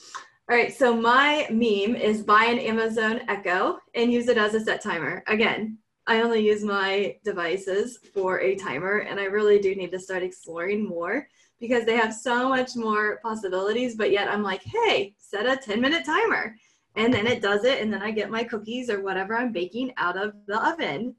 All 0.48 0.56
right, 0.56 0.72
so 0.72 0.96
my 0.96 1.46
meme 1.50 1.94
is 1.94 2.22
buy 2.22 2.44
an 2.44 2.58
Amazon 2.58 3.20
Echo 3.28 3.78
and 3.94 4.10
use 4.10 4.28
it 4.28 4.38
as 4.38 4.54
a 4.54 4.60
set 4.60 4.80
timer. 4.80 5.22
Again, 5.26 5.76
I 6.06 6.22
only 6.22 6.40
use 6.40 6.64
my 6.64 7.16
devices 7.26 7.98
for 8.14 8.40
a 8.40 8.56
timer, 8.56 9.00
and 9.00 9.20
I 9.20 9.24
really 9.24 9.58
do 9.58 9.74
need 9.74 9.92
to 9.92 10.00
start 10.00 10.22
exploring 10.22 10.88
more 10.88 11.28
because 11.62 11.84
they 11.84 11.96
have 11.96 12.12
so 12.12 12.48
much 12.48 12.74
more 12.74 13.20
possibilities. 13.22 13.94
But 13.94 14.10
yet 14.10 14.26
I'm 14.26 14.42
like, 14.42 14.64
hey, 14.64 15.14
set 15.16 15.46
a 15.46 15.56
10 15.56 15.80
minute 15.80 16.04
timer. 16.04 16.56
And 16.96 17.14
then 17.14 17.28
it 17.28 17.40
does 17.40 17.64
it. 17.64 17.80
And 17.80 17.90
then 17.90 18.02
I 18.02 18.10
get 18.10 18.30
my 18.30 18.42
cookies 18.42 18.90
or 18.90 19.00
whatever 19.00 19.36
I'm 19.36 19.52
baking 19.52 19.92
out 19.96 20.18
of 20.18 20.34
the 20.48 20.60
oven. 20.68 21.14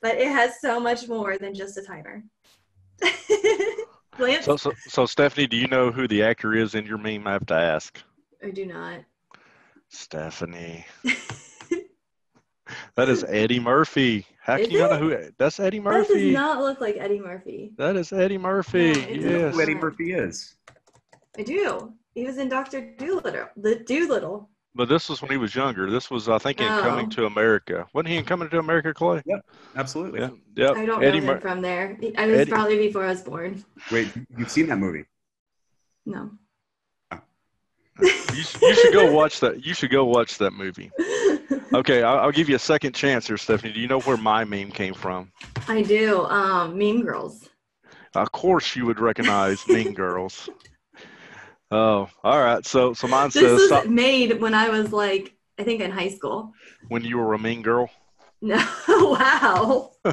But 0.00 0.16
it 0.16 0.28
has 0.28 0.60
so 0.60 0.78
much 0.78 1.08
more 1.08 1.36
than 1.36 1.52
just 1.54 1.76
a 1.76 1.82
timer. 1.82 2.22
So, 4.42 4.56
so, 4.56 4.72
so, 4.86 5.06
Stephanie, 5.06 5.46
do 5.46 5.56
you 5.56 5.66
know 5.66 5.90
who 5.90 6.06
the 6.06 6.22
actor 6.22 6.54
is 6.54 6.74
in 6.74 6.84
your 6.84 6.98
meme? 6.98 7.26
I 7.26 7.32
have 7.32 7.46
to 7.46 7.54
ask. 7.54 8.02
I 8.44 8.50
do 8.50 8.66
not. 8.66 9.00
Stephanie. 9.88 10.84
that 12.96 13.08
is 13.08 13.24
Eddie 13.24 13.60
Murphy. 13.60 14.26
How 14.50 14.56
can 14.56 14.70
you 14.70 14.78
not 14.80 14.90
know 14.90 14.98
who? 14.98 15.30
That's 15.38 15.60
Eddie 15.60 15.80
Murphy. 15.80 16.14
That 16.14 16.20
does 16.20 16.32
not 16.32 16.60
look 16.60 16.80
like 16.80 16.96
Eddie 16.98 17.20
Murphy. 17.20 17.72
That 17.76 17.96
is 17.96 18.12
Eddie 18.12 18.38
Murphy. 18.38 18.92
No, 18.92 19.30
yes. 19.30 19.54
Who 19.54 19.60
Eddie 19.60 19.74
Murphy 19.74 20.12
is? 20.12 20.56
I 21.38 21.42
do. 21.42 21.92
He 22.14 22.26
was 22.26 22.38
in 22.38 22.48
Doctor 22.48 22.92
Dolittle. 22.98 23.46
The 23.56 23.76
Dolittle. 23.76 24.48
But 24.74 24.88
this 24.88 25.08
was 25.08 25.20
when 25.22 25.30
he 25.30 25.36
was 25.36 25.54
younger. 25.54 25.90
This 25.90 26.10
was, 26.10 26.28
I 26.28 26.38
think, 26.38 26.60
in 26.60 26.66
oh. 26.66 26.80
Coming 26.80 27.10
to 27.10 27.26
America. 27.26 27.86
Wasn't 27.92 28.08
he 28.08 28.16
in 28.16 28.24
Coming 28.24 28.48
to 28.50 28.58
America, 28.58 28.92
Clay? 28.94 29.22
Yep, 29.24 29.40
absolutely. 29.76 30.20
Yeah, 30.20 30.30
yep. 30.56 30.76
I 30.76 30.86
don't 30.86 31.02
Eddie 31.02 31.20
know 31.20 31.26
him 31.26 31.34
Mur- 31.34 31.40
from 31.40 31.60
there. 31.60 31.98
I 32.16 32.26
was 32.26 32.38
Eddie. 32.38 32.50
probably 32.50 32.78
before 32.78 33.04
I 33.04 33.10
was 33.10 33.22
born. 33.22 33.64
Wait, 33.90 34.08
you've 34.36 34.50
seen 34.50 34.66
that 34.68 34.78
movie? 34.78 35.04
No. 36.06 36.30
Oh. 37.12 37.18
You, 38.00 38.08
you 38.62 38.74
should 38.74 38.92
go 38.92 39.12
watch 39.12 39.40
that. 39.40 39.64
You 39.64 39.74
should 39.74 39.90
go 39.90 40.04
watch 40.04 40.38
that 40.38 40.52
movie. 40.52 40.90
okay, 41.74 42.02
I'll, 42.02 42.18
I'll, 42.18 42.32
give 42.32 42.48
you 42.48 42.56
a 42.56 42.60
second 42.60 42.94
chance 42.94 43.26
here, 43.26 43.36
Stephanie. 43.36 43.72
Do 43.72 43.80
you 43.80 43.88
know 43.88 44.00
where 44.00 44.16
my 44.16 44.44
meme 44.44 44.70
came 44.70 44.94
from? 44.94 45.32
I 45.68 45.82
do. 45.82 46.24
Um, 46.24 46.76
Mean 46.76 47.02
Girls. 47.02 47.48
Of 48.14 48.32
course, 48.32 48.74
you 48.76 48.86
would 48.86 49.00
recognize 49.00 49.66
Mean 49.68 49.92
Girls. 49.94 50.48
Oh, 51.70 52.08
all 52.24 52.38
right. 52.38 52.64
So, 52.66 52.94
so 52.94 53.06
mine 53.06 53.26
this 53.26 53.34
says. 53.34 53.58
This 53.58 53.70
was 53.70 53.88
made 53.88 54.40
when 54.40 54.54
I 54.54 54.68
was 54.68 54.92
like, 54.92 55.34
I 55.58 55.62
think 55.62 55.80
in 55.80 55.90
high 55.90 56.08
school. 56.08 56.52
When 56.88 57.04
you 57.04 57.18
were 57.18 57.34
a 57.34 57.38
mean 57.38 57.62
girl. 57.62 57.90
No, 58.42 58.56
wow. 58.88 59.90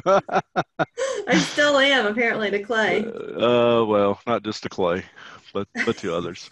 I 1.26 1.38
still 1.38 1.78
am 1.78 2.06
apparently 2.06 2.50
to 2.50 2.62
Clay. 2.62 3.04
Uh, 3.04 3.80
uh, 3.80 3.84
well, 3.86 4.20
not 4.26 4.42
just 4.42 4.62
to 4.64 4.68
Clay 4.68 5.02
but 5.58 5.86
but 5.86 5.96
to 5.98 6.14
others. 6.14 6.50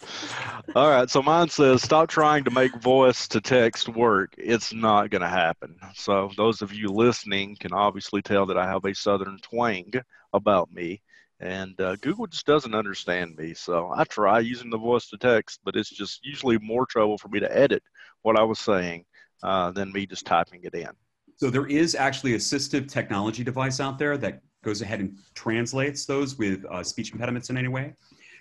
All 0.75 0.89
right, 0.89 1.09
so 1.09 1.23
mine 1.23 1.49
says 1.49 1.83
stop 1.83 2.09
trying 2.09 2.45
to 2.45 2.51
make 2.51 2.75
voice 2.77 3.29
to 3.29 3.41
text 3.41 3.89
work. 3.89 4.35
It's 4.39 4.73
not 4.73 5.11
going 5.11 5.23
to 5.23 5.29
happen. 5.29 5.77
So 5.95 6.31
those 6.37 6.63
of 6.63 6.73
you 6.73 6.89
listening 6.89 7.57
can 7.59 7.73
obviously 7.73 8.23
tell 8.23 8.47
that 8.47 8.59
I 8.59 8.67
have 8.67 8.85
a 8.85 8.95
southern 8.95 9.39
twang 9.43 9.93
about 10.33 10.73
me, 10.73 11.01
and 11.41 11.81
uh, 11.81 11.97
Google 11.97 12.27
just 12.27 12.47
doesn't 12.47 12.75
understand 12.75 13.37
me. 13.37 13.55
So 13.55 13.93
I 13.95 14.05
try 14.05 14.41
using 14.41 14.71
the 14.71 14.79
voice 14.79 15.09
to 15.11 15.19
text, 15.19 15.61
but 15.65 15.77
it's 15.77 15.91
just 15.91 16.25
usually 16.25 16.59
more 16.59 16.87
trouble 16.87 17.19
for 17.19 17.29
me 17.29 17.41
to 17.41 17.57
edit 17.57 17.83
what 18.23 18.39
I 18.39 18.43
was 18.43 18.59
saying 18.59 19.05
uh, 19.43 19.71
than 19.71 19.93
me 19.93 20.07
just 20.07 20.27
typing 20.27 20.65
it 20.65 20.75
in. 20.75 20.91
So 21.37 21.51
there 21.51 21.67
is 21.67 21.95
actually 21.95 22.33
assistive 22.33 22.89
technology 22.89 23.45
device 23.45 23.79
out 23.79 23.99
there 23.99 24.17
that 24.19 24.41
goes 24.65 24.83
ahead 24.83 25.01
and 25.01 25.17
translates 25.35 26.07
those 26.07 26.37
with 26.39 26.65
uh, 26.71 26.83
speech 26.83 27.13
impediments 27.13 27.51
in 27.51 27.57
any 27.57 27.69
way. 27.69 27.95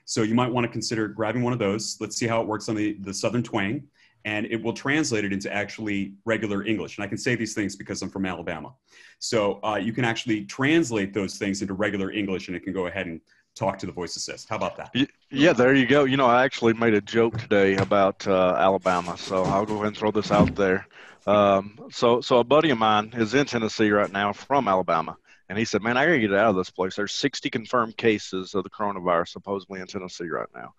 So 0.06 0.24
you 0.24 0.36
might 0.36 0.52
want 0.52 0.66
to 0.66 0.72
consider 0.72 1.08
grabbing 1.08 1.44
one 1.44 1.54
of 1.54 1.60
those. 1.60 1.98
Let's 2.00 2.16
see 2.16 2.28
how 2.28 2.42
it 2.42 2.48
works 2.48 2.70
on 2.70 2.76
the, 2.76 2.94
the 3.02 3.14
Southern 3.14 3.44
twang. 3.44 3.84
And 4.24 4.48
it 4.48 4.62
will 4.62 4.74
translate 4.74 5.24
it 5.24 5.32
into 5.32 5.54
actually 5.54 6.16
regular 6.26 6.64
English. 6.64 6.98
And 6.98 7.06
I 7.06 7.08
can 7.08 7.18
say 7.18 7.36
these 7.36 7.54
things 7.54 7.76
because 7.76 8.02
I'm 8.02 8.10
from 8.10 8.26
Alabama. 8.26 8.74
So 9.20 9.60
uh, 9.64 9.76
you 9.76 9.94
can 9.94 10.04
actually 10.04 10.46
translate 10.46 11.14
those 11.14 11.38
things 11.38 11.62
into 11.62 11.76
regular 11.76 12.10
English 12.12 12.48
and 12.48 12.58
it 12.58 12.64
can 12.64 12.74
go 12.74 12.88
ahead 12.88 13.06
and 13.06 13.22
talk 13.56 13.78
to 13.80 13.86
the 13.86 13.92
voice 13.92 14.16
assist. 14.16 14.50
How 14.50 14.58
about 14.58 14.78
that? 14.78 14.94
Yeah, 15.32 15.54
there 15.54 15.74
you 15.74 15.86
go. 15.88 16.04
You 16.04 16.18
know, 16.18 16.28
I 16.28 16.44
actually 16.44 16.74
made 16.74 16.94
a 16.94 17.02
joke 17.02 17.38
today 17.38 17.76
about 17.78 18.28
uh, 18.28 18.56
Alabama, 18.58 19.18
so 19.18 19.44
I'll 19.44 19.66
go 19.66 19.76
ahead 19.76 19.88
and 19.88 19.98
throw 19.98 20.12
this 20.12 20.32
out 20.32 20.56
there. 20.56 20.88
Um, 21.26 21.80
so, 21.90 22.22
so 22.22 22.40
a 22.40 22.44
buddy 22.44 22.70
of 22.70 22.78
mine 22.78 23.12
is 23.16 23.34
in 23.34 23.46
Tennessee 23.46 23.90
right 23.90 24.12
now 24.12 24.34
from 24.34 24.68
Alabama, 24.68 25.18
and 25.50 25.58
he 25.58 25.66
said, 25.66 25.82
"Man, 25.82 25.98
I 25.98 26.06
gotta 26.06 26.20
get 26.20 26.34
out 26.34 26.50
of 26.50 26.56
this 26.56 26.70
place. 26.70 26.96
There's 26.96 27.14
60 27.14 27.50
confirmed 27.50 27.98
cases 27.98 28.56
of 28.56 28.64
the 28.64 28.70
coronavirus 28.70 29.30
supposedly 29.30 29.82
in 29.82 29.88
Tennessee 29.88 30.30
right 30.30 30.50
now." 30.56 30.74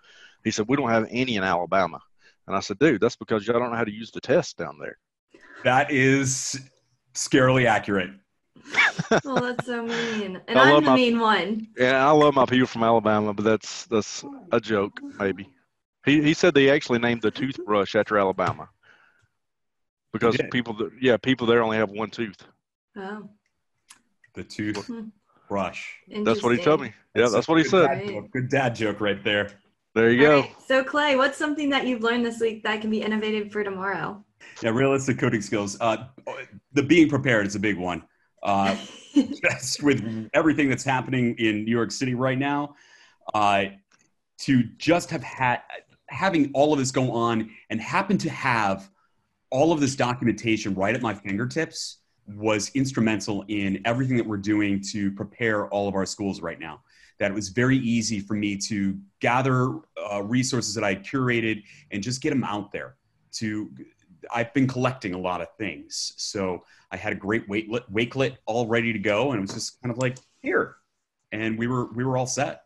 He 0.45 0.51
said, 0.51 0.67
"We 0.69 0.77
don't 0.77 0.91
have 0.91 1.07
any 1.11 1.37
in 1.37 1.45
Alabama," 1.45 2.01
and 2.47 2.57
I 2.57 2.61
said, 2.61 2.79
"Dude, 2.79 3.01
that's 3.01 3.17
because 3.17 3.47
y'all 3.47 3.59
don't 3.59 3.71
know 3.71 3.77
how 3.77 3.85
to 3.85 3.93
use 3.93 4.11
the 4.11 4.21
test 4.21 4.57
down 4.57 4.79
there." 4.79 4.99
That 5.65 5.91
is 5.91 6.61
scarily 7.15 7.67
accurate. 7.67 8.11
oh, 9.25 9.41
that's 9.41 9.67
so 9.67 9.83
mean. 9.83 10.41
And 10.49 10.59
I'm 10.59 10.83
the 10.85 10.91
my, 10.91 10.97
mean 10.97 11.19
one. 11.19 11.69
Yeah, 11.77 12.07
I 12.07 12.11
love 12.11 12.35
my 12.35 12.47
people 12.47 12.67
from 12.67 12.83
Alabama, 12.83 13.33
but 13.35 13.45
that's 13.45 13.87
that's 13.87 14.25
a 14.53 14.61
joke, 14.61 15.01
maybe. 15.19 15.49
He 16.05 16.23
he 16.23 16.35
said 16.35 16.55
they 16.55 16.71
actually 16.71 16.99
named 16.99 17.23
the 17.23 17.31
toothbrush 17.31 17.95
after 17.95 18.19
Alabama 18.19 18.69
because 20.13 20.37
people 20.51 20.75
that 20.75 20.93
yeah 21.01 21.17
people 21.17 21.47
there 21.47 21.63
only 21.63 21.77
have 21.77 21.91
one 21.91 22.11
tooth. 22.11 22.43
Oh. 22.97 23.29
The 24.37 24.45
tooth 24.45 24.87
hmm. 24.87 25.09
brush. 25.49 25.97
That's 26.23 26.43
what 26.43 26.57
he 26.57 26.63
told 26.63 26.83
me. 26.83 26.93
Yeah, 27.15 27.23
that's, 27.23 27.33
that's 27.33 27.49
what 27.49 27.59
he 27.59 27.65
said. 27.65 27.87
Dad 27.87 28.31
good 28.31 28.49
dad 28.49 28.75
joke 28.75 29.01
right 29.01 29.23
there. 29.25 29.51
There 29.95 30.11
you 30.11 30.27
All 30.27 30.31
go. 30.31 30.41
Right. 30.43 30.57
So 30.69 30.85
Clay, 30.85 31.17
what's 31.17 31.39
something 31.39 31.71
that 31.71 31.87
you've 31.87 32.03
learned 32.03 32.25
this 32.25 32.39
week 32.39 32.63
that 32.65 32.83
can 32.83 32.91
be 32.91 33.01
innovative 33.01 33.51
for 33.51 33.65
tomorrow? 33.65 34.23
Yeah, 34.63 34.71
realistic 34.71 35.19
coding 35.19 35.41
skills. 35.41 35.79
Uh, 35.81 36.09
the 36.75 36.83
being 36.83 37.09
prepared 37.09 37.47
is 37.47 37.55
a 37.55 37.59
big 37.59 37.79
one. 37.79 38.03
Uh, 38.43 38.77
just 39.15 39.83
with 39.83 40.29
everything 40.35 40.69
that's 40.69 40.85
happening 40.85 41.35
in 41.39 41.65
New 41.65 41.71
York 41.71 41.91
City 41.91 42.15
right 42.15 42.39
now, 42.39 42.75
uh, 43.33 43.65
to 44.41 44.63
just 44.77 45.11
have 45.11 45.23
had 45.23 45.63
having 46.09 46.51
all 46.53 46.75
of 46.75 46.79
this 46.79 46.91
go 46.91 47.11
on 47.11 47.51
and 47.71 47.81
happen 47.81 48.19
to 48.19 48.31
have 48.31 48.89
all 49.51 49.73
of 49.73 49.81
this 49.81 49.97
documentation 49.97 50.75
right 50.75 50.95
at 50.95 51.03
my 51.03 51.15
fingertips 51.15 51.99
was 52.29 52.71
instrumental 52.75 53.45
in 53.49 53.81
everything 53.85 54.17
that 54.17 54.27
we're 54.27 54.37
doing 54.37 54.81
to 54.93 55.11
prepare 55.13 55.69
all 55.69 55.89
of 55.89 55.95
our 55.95 56.07
schools 56.07 56.41
right 56.41 56.59
now. 56.59 56.81
That 57.19 57.31
it 57.31 57.35
was 57.35 57.49
very 57.49 57.79
easy 57.79 58.21
for 58.21 58.35
me 58.35 58.57
to 58.59 58.99
gather 59.21 59.79
uh, 60.11 60.23
resources 60.23 60.75
that 60.75 60.85
I 60.85 60.97
curated 60.97 61.63
and 61.91 62.03
just 62.03 62.21
get 62.21 62.31
them 62.31 62.45
out 62.45 62.73
there. 62.73 62.97
To 63.37 63.71
I've 64.35 64.53
been 64.55 64.67
collecting 64.67 65.15
a 65.15 65.19
lot 65.19 65.41
of 65.41 65.49
things, 65.57 66.13
so 66.17 66.65
I 66.91 66.97
had 66.97 67.13
a 67.13 67.17
great 67.17 67.49
wakelet, 67.49 67.91
wakelet 67.91 68.37
all 68.47 68.67
ready 68.67 68.93
to 68.93 68.99
go, 68.99 69.33
and 69.33 69.39
it 69.39 69.43
was 69.43 69.55
just 69.55 69.81
kind 69.83 69.93
of 69.93 69.99
like 69.99 70.19
here, 70.41 70.77
and 71.33 71.59
we 71.59 71.67
were 71.67 71.93
we 71.93 72.05
were 72.05 72.17
all 72.17 72.27
set. 72.27 72.65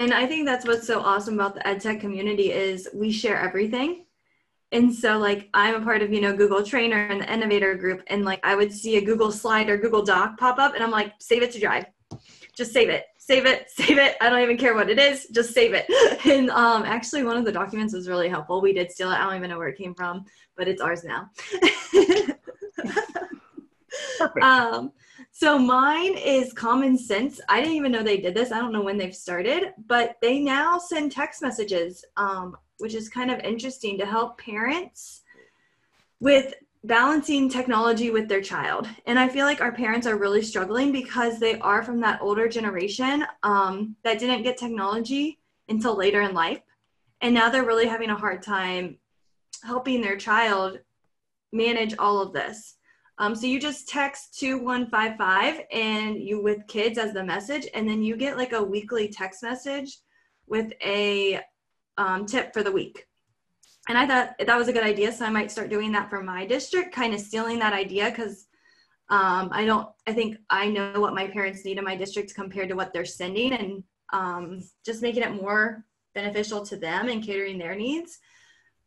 And 0.00 0.14
I 0.14 0.26
think 0.26 0.46
that's 0.46 0.64
what's 0.64 0.86
so 0.86 1.00
awesome 1.00 1.34
about 1.34 1.54
the 1.54 1.60
EdTech 1.60 2.00
community 2.00 2.52
is 2.52 2.88
we 2.94 3.10
share 3.10 3.36
everything 3.38 4.04
and 4.72 4.94
so 4.94 5.18
like 5.18 5.48
i'm 5.54 5.74
a 5.74 5.84
part 5.84 6.02
of 6.02 6.12
you 6.12 6.20
know 6.20 6.36
google 6.36 6.62
trainer 6.62 7.06
and 7.06 7.20
the 7.20 7.32
innovator 7.32 7.74
group 7.74 8.02
and 8.08 8.24
like 8.24 8.40
i 8.44 8.54
would 8.54 8.72
see 8.72 8.96
a 8.96 9.00
google 9.00 9.32
slide 9.32 9.68
or 9.70 9.78
google 9.78 10.02
doc 10.02 10.36
pop 10.38 10.58
up 10.58 10.74
and 10.74 10.84
i'm 10.84 10.90
like 10.90 11.12
save 11.18 11.42
it 11.42 11.50
to 11.52 11.60
drive. 11.60 11.86
Just 12.58 12.72
save 12.72 12.88
it. 12.88 13.04
Save 13.18 13.46
it. 13.46 13.70
Save 13.70 13.98
it. 13.98 14.16
I 14.20 14.28
don't 14.28 14.40
even 14.40 14.56
care 14.56 14.74
what 14.74 14.90
it 14.90 14.98
is. 14.98 15.28
Just 15.32 15.54
save 15.54 15.74
it. 15.74 15.86
And 16.26 16.50
um 16.50 16.82
actually 16.82 17.22
one 17.22 17.36
of 17.36 17.44
the 17.44 17.52
documents 17.52 17.94
was 17.94 18.08
really 18.08 18.28
helpful. 18.28 18.60
We 18.60 18.72
did 18.72 18.90
steal 18.90 19.12
it. 19.12 19.14
I 19.14 19.24
don't 19.24 19.36
even 19.36 19.48
know 19.48 19.58
where 19.58 19.68
it 19.68 19.78
came 19.78 19.94
from 19.94 20.24
but 20.56 20.66
it's 20.68 20.82
ours 20.82 21.04
now. 21.04 21.30
Um 24.42 24.92
so 25.38 25.56
mine 25.56 26.16
is 26.16 26.52
common 26.52 26.98
sense. 26.98 27.40
I 27.48 27.60
didn't 27.60 27.76
even 27.76 27.92
know 27.92 28.02
they 28.02 28.16
did 28.16 28.34
this. 28.34 28.50
I 28.50 28.58
don't 28.58 28.72
know 28.72 28.82
when 28.82 28.98
they've 28.98 29.14
started, 29.14 29.72
but 29.86 30.16
they 30.20 30.40
now 30.40 30.78
send 30.78 31.12
text 31.12 31.42
messages 31.42 32.04
um, 32.16 32.56
which 32.78 32.92
is 32.92 33.08
kind 33.08 33.30
of 33.30 33.38
interesting 33.38 33.96
to 33.98 34.04
help 34.04 34.36
parents 34.40 35.22
with 36.18 36.54
balancing 36.82 37.48
technology 37.48 38.10
with 38.10 38.28
their 38.28 38.42
child. 38.42 38.88
And 39.06 39.16
I 39.16 39.28
feel 39.28 39.46
like 39.46 39.60
our 39.60 39.70
parents 39.70 40.08
are 40.08 40.16
really 40.16 40.42
struggling 40.42 40.90
because 40.90 41.38
they 41.38 41.60
are 41.60 41.84
from 41.84 42.00
that 42.00 42.20
older 42.20 42.48
generation 42.48 43.24
um, 43.44 43.94
that 44.02 44.18
didn't 44.18 44.42
get 44.42 44.56
technology 44.56 45.38
until 45.68 45.96
later 45.96 46.22
in 46.22 46.34
life. 46.34 46.62
And 47.20 47.32
now 47.32 47.48
they're 47.48 47.62
really 47.62 47.86
having 47.86 48.10
a 48.10 48.16
hard 48.16 48.42
time 48.42 48.98
helping 49.62 50.00
their 50.00 50.16
child 50.16 50.80
manage 51.52 51.94
all 51.96 52.20
of 52.20 52.32
this. 52.32 52.77
Um, 53.18 53.34
so 53.34 53.46
you 53.46 53.60
just 53.60 53.88
text 53.88 54.38
2155 54.38 55.62
and 55.72 56.16
you 56.16 56.40
with 56.40 56.66
kids 56.68 56.98
as 56.98 57.12
the 57.12 57.24
message, 57.24 57.66
and 57.74 57.88
then 57.88 58.02
you 58.02 58.16
get 58.16 58.36
like 58.36 58.52
a 58.52 58.62
weekly 58.62 59.08
text 59.08 59.42
message 59.42 59.98
with 60.46 60.72
a 60.84 61.40
um, 61.96 62.26
tip 62.26 62.54
for 62.54 62.62
the 62.62 62.72
week. 62.72 63.06
And 63.88 63.98
I 63.98 64.06
thought 64.06 64.34
that 64.38 64.56
was 64.56 64.68
a 64.68 64.72
good 64.72 64.84
idea. 64.84 65.10
So 65.12 65.24
I 65.24 65.30
might 65.30 65.50
start 65.50 65.70
doing 65.70 65.92
that 65.92 66.10
for 66.10 66.22
my 66.22 66.46
district, 66.46 66.94
kind 66.94 67.14
of 67.14 67.20
stealing 67.20 67.58
that 67.58 67.72
idea 67.72 68.10
because 68.10 68.46
um, 69.08 69.48
I 69.50 69.64
don't, 69.64 69.88
I 70.06 70.12
think 70.12 70.36
I 70.50 70.68
know 70.68 71.00
what 71.00 71.14
my 71.14 71.26
parents 71.26 71.64
need 71.64 71.78
in 71.78 71.84
my 71.84 71.96
district 71.96 72.34
compared 72.34 72.68
to 72.68 72.76
what 72.76 72.92
they're 72.92 73.06
sending 73.06 73.52
and 73.54 73.82
um, 74.12 74.60
just 74.84 75.02
making 75.02 75.22
it 75.22 75.42
more 75.42 75.84
beneficial 76.14 76.64
to 76.66 76.76
them 76.76 77.08
and 77.08 77.24
catering 77.24 77.58
their 77.58 77.74
needs. 77.74 78.18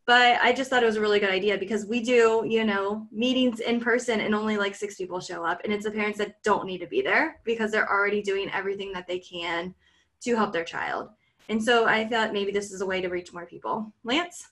But 0.04 0.40
I 0.42 0.52
just 0.52 0.68
thought 0.68 0.82
it 0.82 0.86
was 0.86 0.96
a 0.96 1.00
really 1.00 1.20
good 1.20 1.30
idea 1.30 1.56
because 1.58 1.86
we 1.86 2.02
do, 2.02 2.44
you 2.46 2.64
know, 2.64 3.06
meetings 3.12 3.60
in 3.60 3.80
person 3.80 4.20
and 4.20 4.34
only 4.34 4.56
like 4.56 4.74
six 4.74 4.96
people 4.96 5.20
show 5.20 5.44
up. 5.44 5.60
And 5.62 5.72
it's 5.72 5.84
the 5.84 5.92
parents 5.92 6.18
that 6.18 6.42
don't 6.42 6.66
need 6.66 6.78
to 6.78 6.88
be 6.88 7.02
there 7.02 7.40
because 7.44 7.70
they're 7.70 7.88
already 7.88 8.20
doing 8.20 8.50
everything 8.52 8.92
that 8.92 9.06
they 9.06 9.20
can 9.20 9.74
to 10.22 10.34
help 10.34 10.52
their 10.52 10.64
child. 10.64 11.10
And 11.48 11.62
so 11.62 11.86
I 11.86 12.04
thought 12.04 12.32
maybe 12.32 12.50
this 12.50 12.72
is 12.72 12.80
a 12.80 12.86
way 12.86 13.00
to 13.00 13.08
reach 13.08 13.32
more 13.32 13.46
people. 13.46 13.92
Lance? 14.02 14.48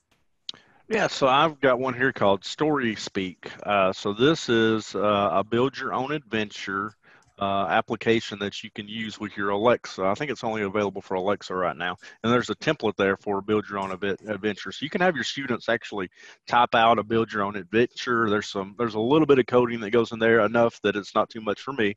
Yeah, 0.88 1.06
so 1.06 1.28
I've 1.28 1.60
got 1.60 1.78
one 1.78 1.94
here 1.94 2.12
called 2.12 2.44
Story 2.44 2.96
Speak. 2.96 3.50
Uh, 3.62 3.92
so 3.92 4.12
this 4.12 4.48
is 4.48 4.94
uh, 4.96 5.30
a 5.32 5.44
build 5.44 5.78
your 5.78 5.94
own 5.94 6.10
adventure 6.10 6.94
uh, 7.40 7.66
application 7.70 8.38
that 8.38 8.62
you 8.62 8.70
can 8.70 8.86
use 8.86 9.18
with 9.18 9.36
your 9.36 9.50
Alexa. 9.50 10.04
I 10.04 10.14
think 10.14 10.30
it's 10.30 10.44
only 10.44 10.62
available 10.62 11.00
for 11.00 11.14
Alexa 11.14 11.54
right 11.54 11.76
now. 11.76 11.96
And 12.22 12.32
there's 12.32 12.50
a 12.50 12.54
template 12.54 12.96
there 12.96 13.16
for 13.16 13.40
build 13.40 13.68
your 13.68 13.78
own 13.78 13.92
adventure. 13.92 14.72
So 14.72 14.84
you 14.84 14.90
can 14.90 15.00
have 15.00 15.14
your 15.14 15.24
students 15.24 15.68
actually 15.68 16.10
type 16.46 16.74
out 16.74 16.98
a 16.98 17.02
build 17.02 17.32
your 17.32 17.42
own 17.42 17.56
adventure. 17.56 18.28
There's 18.28 18.48
some, 18.48 18.74
there's 18.78 18.94
a 18.94 19.00
little 19.00 19.26
bit 19.26 19.38
of 19.38 19.46
coding 19.46 19.80
that 19.80 19.90
goes 19.90 20.12
in 20.12 20.18
there 20.18 20.40
enough 20.40 20.80
that 20.82 20.96
it's 20.96 21.14
not 21.14 21.30
too 21.30 21.40
much 21.40 21.60
for 21.62 21.72
me. 21.72 21.96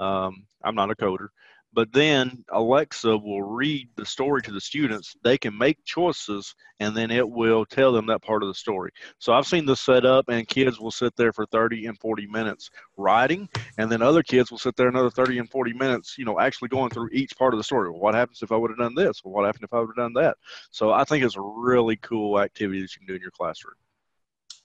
Um, 0.00 0.44
I'm 0.64 0.74
not 0.74 0.90
a 0.90 0.96
coder 0.96 1.28
but 1.72 1.92
then 1.92 2.44
Alexa 2.50 3.16
will 3.16 3.42
read 3.42 3.88
the 3.96 4.04
story 4.04 4.42
to 4.42 4.52
the 4.52 4.60
students. 4.60 5.14
They 5.22 5.38
can 5.38 5.56
make 5.56 5.84
choices, 5.84 6.54
and 6.80 6.96
then 6.96 7.10
it 7.10 7.28
will 7.28 7.64
tell 7.64 7.92
them 7.92 8.06
that 8.06 8.22
part 8.22 8.42
of 8.42 8.48
the 8.48 8.54
story. 8.54 8.90
So 9.18 9.32
I've 9.32 9.46
seen 9.46 9.66
this 9.66 9.80
set 9.80 10.04
up, 10.04 10.28
and 10.28 10.46
kids 10.48 10.80
will 10.80 10.90
sit 10.90 11.14
there 11.16 11.32
for 11.32 11.46
30 11.46 11.86
and 11.86 11.98
40 11.98 12.26
minutes 12.26 12.70
writing, 12.96 13.48
and 13.78 13.90
then 13.90 14.02
other 14.02 14.22
kids 14.22 14.50
will 14.50 14.58
sit 14.58 14.76
there 14.76 14.88
another 14.88 15.10
30 15.10 15.38
and 15.38 15.50
40 15.50 15.72
minutes, 15.74 16.16
you 16.18 16.24
know, 16.24 16.40
actually 16.40 16.68
going 16.68 16.90
through 16.90 17.10
each 17.12 17.36
part 17.36 17.54
of 17.54 17.58
the 17.58 17.64
story. 17.64 17.90
What 17.90 18.14
happens 18.14 18.42
if 18.42 18.52
I 18.52 18.56
would 18.56 18.70
have 18.70 18.78
done 18.78 18.94
this? 18.94 19.20
What 19.22 19.46
happened 19.46 19.64
if 19.64 19.72
I 19.72 19.80
would 19.80 19.90
have 19.96 20.12
done 20.12 20.22
that? 20.22 20.36
So 20.70 20.90
I 20.90 21.04
think 21.04 21.24
it's 21.24 21.36
a 21.36 21.40
really 21.40 21.96
cool 21.96 22.40
activity 22.40 22.80
that 22.80 22.94
you 22.94 22.98
can 23.00 23.06
do 23.06 23.14
in 23.14 23.22
your 23.22 23.30
classroom. 23.30 23.74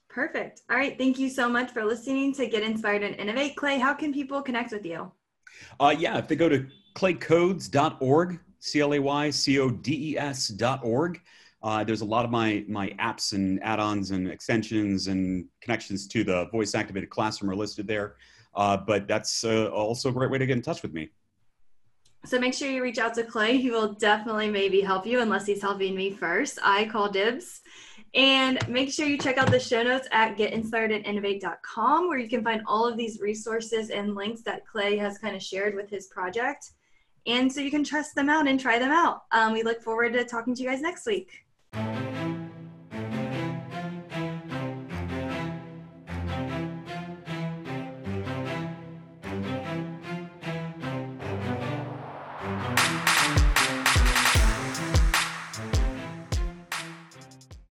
Perfect. 0.09 0.61
All 0.69 0.77
right. 0.77 0.97
Thank 0.97 1.19
you 1.19 1.29
so 1.29 1.49
much 1.49 1.71
for 1.71 1.83
listening 1.83 2.33
to 2.35 2.47
Get 2.47 2.63
Inspired 2.63 3.03
and 3.03 3.15
Innovate. 3.17 3.57
Clay, 3.57 3.79
how 3.79 3.93
can 3.93 4.13
people 4.13 4.41
connect 4.41 4.71
with 4.71 4.85
you? 4.85 5.11
Uh, 5.79 5.95
yeah, 5.97 6.17
if 6.17 6.27
they 6.27 6.35
go 6.35 6.49
to 6.49 6.67
claycodes.org, 6.95 8.39
C 8.59 8.81
L 8.81 8.93
A 8.93 8.99
Y 8.99 9.29
C 9.29 9.59
O 9.59 9.69
D 9.69 10.11
E 10.11 10.17
S.org. 10.17 11.21
Uh, 11.61 11.83
there's 11.83 12.01
a 12.01 12.05
lot 12.05 12.25
of 12.25 12.31
my, 12.31 12.63
my 12.67 12.89
apps 12.99 13.33
and 13.33 13.61
add 13.63 13.79
ons 13.79 14.11
and 14.11 14.29
extensions 14.29 15.07
and 15.07 15.45
connections 15.61 16.07
to 16.07 16.23
the 16.23 16.45
voice 16.51 16.75
activated 16.75 17.09
classroom 17.09 17.49
are 17.49 17.55
listed 17.55 17.87
there. 17.87 18.15
Uh, 18.53 18.77
but 18.77 19.07
that's 19.07 19.43
uh, 19.43 19.67
also 19.69 20.09
a 20.09 20.11
great 20.11 20.29
way 20.29 20.37
to 20.37 20.45
get 20.45 20.55
in 20.55 20.61
touch 20.61 20.83
with 20.83 20.93
me. 20.93 21.09
So 22.25 22.39
make 22.39 22.53
sure 22.53 22.69
you 22.69 22.81
reach 22.81 22.97
out 22.97 23.13
to 23.15 23.23
Clay. 23.23 23.57
He 23.57 23.69
will 23.69 23.93
definitely 23.93 24.49
maybe 24.49 24.81
help 24.81 25.05
you 25.05 25.21
unless 25.21 25.45
he's 25.45 25.61
helping 25.61 25.95
me 25.95 26.11
first. 26.11 26.57
I 26.63 26.85
call 26.85 27.09
dibs. 27.09 27.61
And 28.15 28.65
make 28.69 28.91
sure 28.91 29.05
you 29.05 29.17
check 29.17 29.37
out 29.37 29.51
the 29.51 29.59
show 29.59 29.83
notes 29.83 30.07
at 30.11 30.37
getinspiredandinnovate.com 30.37 32.07
where 32.07 32.17
you 32.17 32.29
can 32.29 32.43
find 32.43 32.61
all 32.65 32.87
of 32.87 32.95
these 32.95 33.19
resources 33.19 33.89
and 33.89 34.15
links 34.15 34.41
that 34.43 34.65
Clay 34.65 34.95
has 34.97 35.17
kind 35.17 35.35
of 35.35 35.43
shared 35.43 35.75
with 35.75 35.89
his 35.89 36.07
project. 36.07 36.71
And 37.27 37.51
so 37.51 37.59
you 37.59 37.71
can 37.71 37.83
trust 37.83 38.15
them 38.15 38.29
out 38.29 38.47
and 38.47 38.57
try 38.57 38.79
them 38.79 38.91
out. 38.91 39.23
Um, 39.33 39.51
we 39.51 39.63
look 39.63 39.81
forward 39.81 40.13
to 40.13 40.23
talking 40.23 40.55
to 40.55 40.63
you 40.63 40.69
guys 40.69 40.81
next 40.81 41.05
week. 41.05 41.29